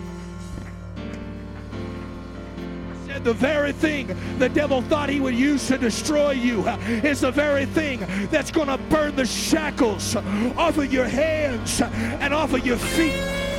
[3.09, 4.07] said the very thing
[4.39, 7.99] the devil thought he would use to destroy you uh, is the very thing
[8.31, 13.50] that's going to burn the shackles off of your hands and off of your feet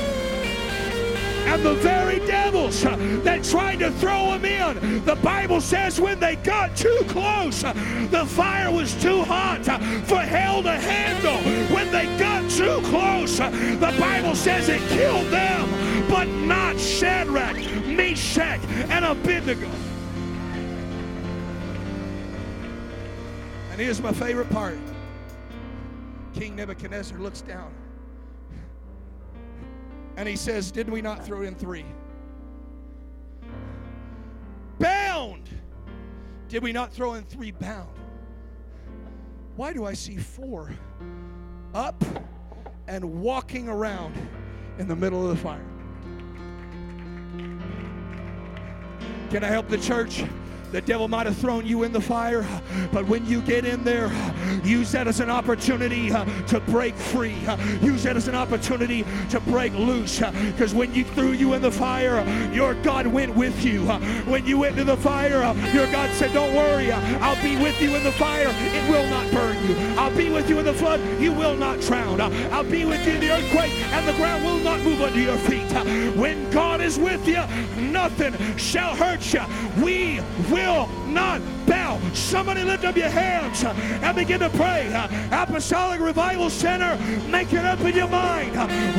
[1.52, 5.04] and the very devils uh, that tried to throw him in.
[5.04, 7.74] The Bible says when they got too close, uh,
[8.10, 11.36] the fire was too hot uh, for hell to handle.
[11.74, 18.60] When they got too close, the Bible says it killed them, but not Shadrach, Meshach,
[18.88, 19.68] and Abednego.
[23.72, 24.78] And here's my favorite part.
[26.34, 27.70] King Nebuchadnezzar looks down
[30.16, 31.84] and he says, Did we not throw in three?
[34.78, 35.48] Bound.
[36.48, 37.88] Did we not throw in three bound?
[39.56, 40.72] Why do I see four
[41.74, 42.04] up
[42.88, 44.14] and walking around
[44.78, 45.64] in the middle of the fire?
[49.30, 50.24] Can I help the church?
[50.72, 52.46] The devil might have thrown you in the fire,
[52.92, 54.10] but when you get in there,
[54.64, 57.36] use that as an opportunity uh, to break free.
[57.82, 60.20] Use that as an opportunity to break loose.
[60.20, 63.82] Because uh, when you threw you in the fire, your God went with you.
[64.24, 65.42] When you went to the fire,
[65.74, 68.48] your God said, Don't worry, I'll be with you in the fire.
[68.48, 69.76] It will not burn you.
[69.98, 71.00] I'll be with you in the flood.
[71.20, 72.18] You will not drown.
[72.18, 75.36] I'll be with you in the earthquake, and the ground will not move under your
[75.36, 75.70] feet.
[76.16, 77.44] When God is with you,
[77.76, 79.42] nothing shall hurt you.
[79.82, 80.20] We
[80.50, 82.00] will will not bow.
[82.14, 84.90] Somebody lift up your hands and begin to pray.
[85.30, 86.96] Apostolic Revival Center,
[87.28, 88.52] make it up in your mind.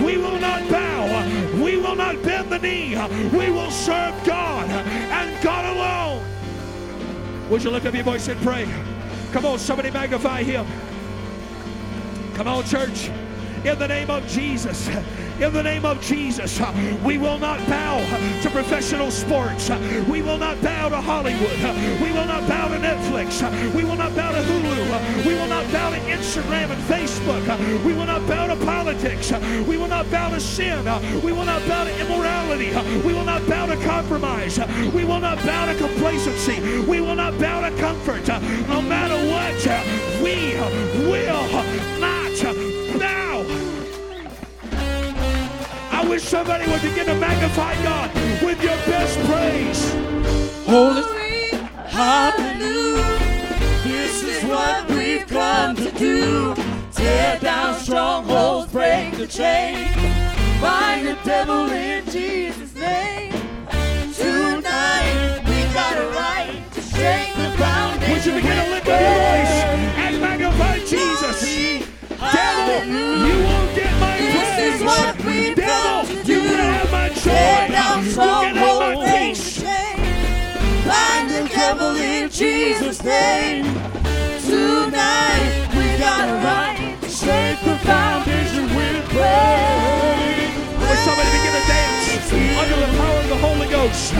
[0.03, 1.63] We will not bow.
[1.63, 2.95] We will not bend the knee.
[3.37, 6.23] We will serve God and God alone.
[7.49, 8.67] Would you lift up your voice and pray?
[9.31, 10.65] Come on, somebody magnify him.
[12.35, 13.09] Come on, church.
[13.63, 14.89] In the name of Jesus
[15.43, 16.61] in the name of Jesus.
[17.03, 17.99] We will not bow
[18.41, 19.69] to professional sports.
[20.07, 21.59] We will not bow to Hollywood.
[22.01, 23.43] We will not bow to Netflix.
[23.75, 25.25] We will not bow to Hulu.
[25.25, 27.43] We will not bow to Instagram and Facebook.
[27.83, 29.31] We will not bow to politics.
[29.67, 30.85] We will not bow to sin.
[31.21, 32.71] We will not bow to immorality.
[33.05, 34.59] We will not bow to compromise.
[34.93, 36.61] We will not bow to complacency.
[36.83, 38.27] We will not bow to comfort.
[38.69, 40.55] No matter what, we
[41.05, 43.32] will not
[46.03, 49.93] I wish somebody would begin to magnify God with your best praise.
[50.65, 51.49] Holy,
[51.87, 53.19] hallelujah.
[53.85, 56.55] This is what we've come to do.
[56.91, 59.93] Tear down strongholds, break the chain.
[60.61, 63.31] Bind the devil in Jesus' name.
[64.13, 68.01] Tonight we got a right to shake the ground.
[68.01, 69.55] Would you begin to lift up your voice
[70.03, 71.45] and magnify Jesus?
[72.19, 75.12] Devil, you won't get my this is what we
[75.55, 77.71] Devil, you can have my joy.
[77.71, 79.61] Down You can have my peace.
[80.87, 83.65] Bind the devil in Jesus' name.
[84.45, 90.32] Tonight we got a right shake the foundation with praise.
[93.83, 94.15] Ghost.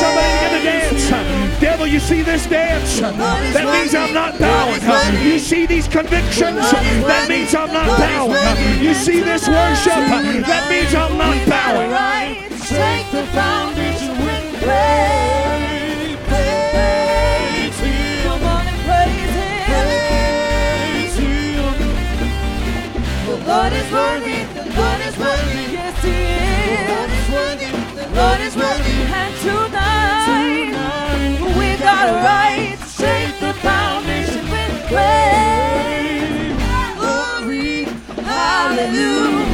[0.00, 1.60] Somebody begin to dance.
[1.60, 3.00] Devil, you see this dance?
[3.00, 4.80] That means I'm not bowing.
[5.22, 6.56] You see these convictions?
[7.04, 8.82] That means I'm not bowing.
[8.82, 9.92] You see this worship?
[10.46, 11.90] That means I'm not bowing.
[12.64, 16.16] Take the foundation with praise,
[21.18, 21.44] Him.
[23.26, 24.44] The Lord is worthy.
[24.54, 25.72] The Lord is worthy.
[25.72, 26.33] Yes, He is.
[28.14, 30.70] Lord is worthy, and tonight,
[31.58, 36.54] we've got a right to shake the foundation with praise.
[36.96, 37.84] Glory,
[38.22, 39.46] hallelujah.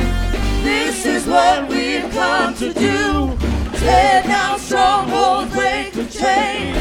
[0.63, 3.37] This is what we've come to do.
[3.79, 6.75] Tear down strongholds, break the chain.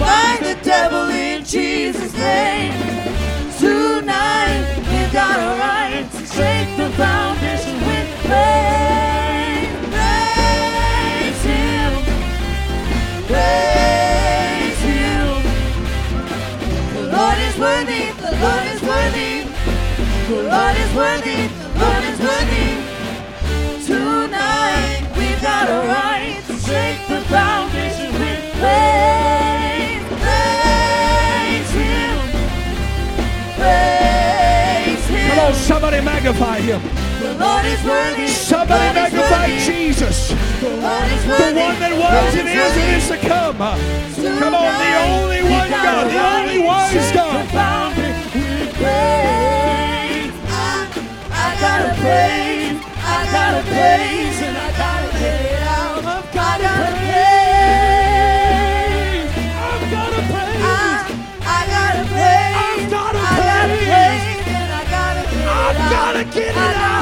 [0.00, 2.72] Find the devil in Jesus' name.
[3.60, 7.81] Tonight we've got a right to shake the foundation.
[41.10, 43.56] the one that was and is and is to come.
[43.58, 47.46] Come on, the only one God, the only wise God.
[51.34, 56.02] I gotta praise, I gotta praise, and I gotta get out.
[56.02, 57.42] I gotta praise,
[61.42, 65.22] I gotta praise, I gotta praise, and I gotta.
[65.44, 67.01] I gotta get it out.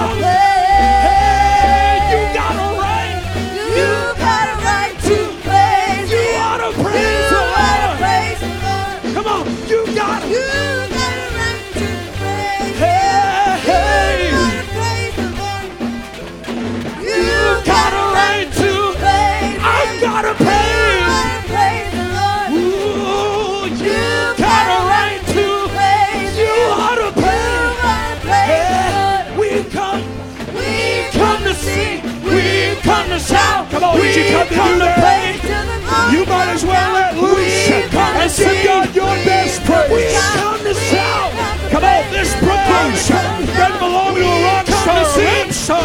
[34.10, 38.66] If you come, come to do that, you might as well let loose and sing.
[38.66, 39.86] God your best praise.
[39.86, 40.02] We
[40.34, 41.30] come to shout.
[41.70, 43.06] Come on, this praise.
[43.06, 45.82] doesn't belong to a rock star, a rap star,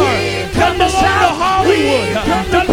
[0.58, 2.65] doesn't belong to Hollywood.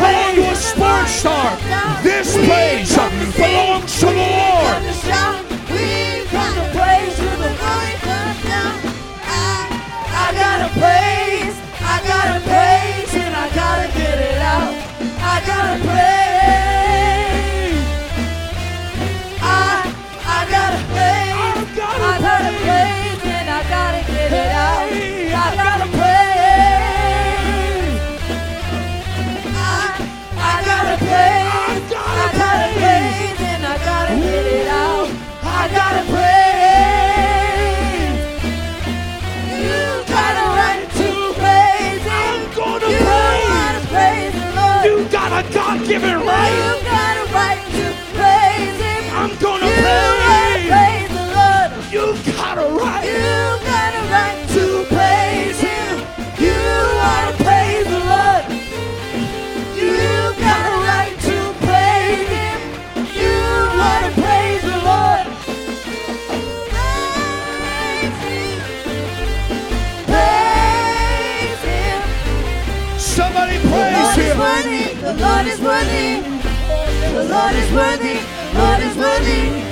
[77.33, 78.19] Lord is worthy,
[78.53, 79.62] Lord is worthy.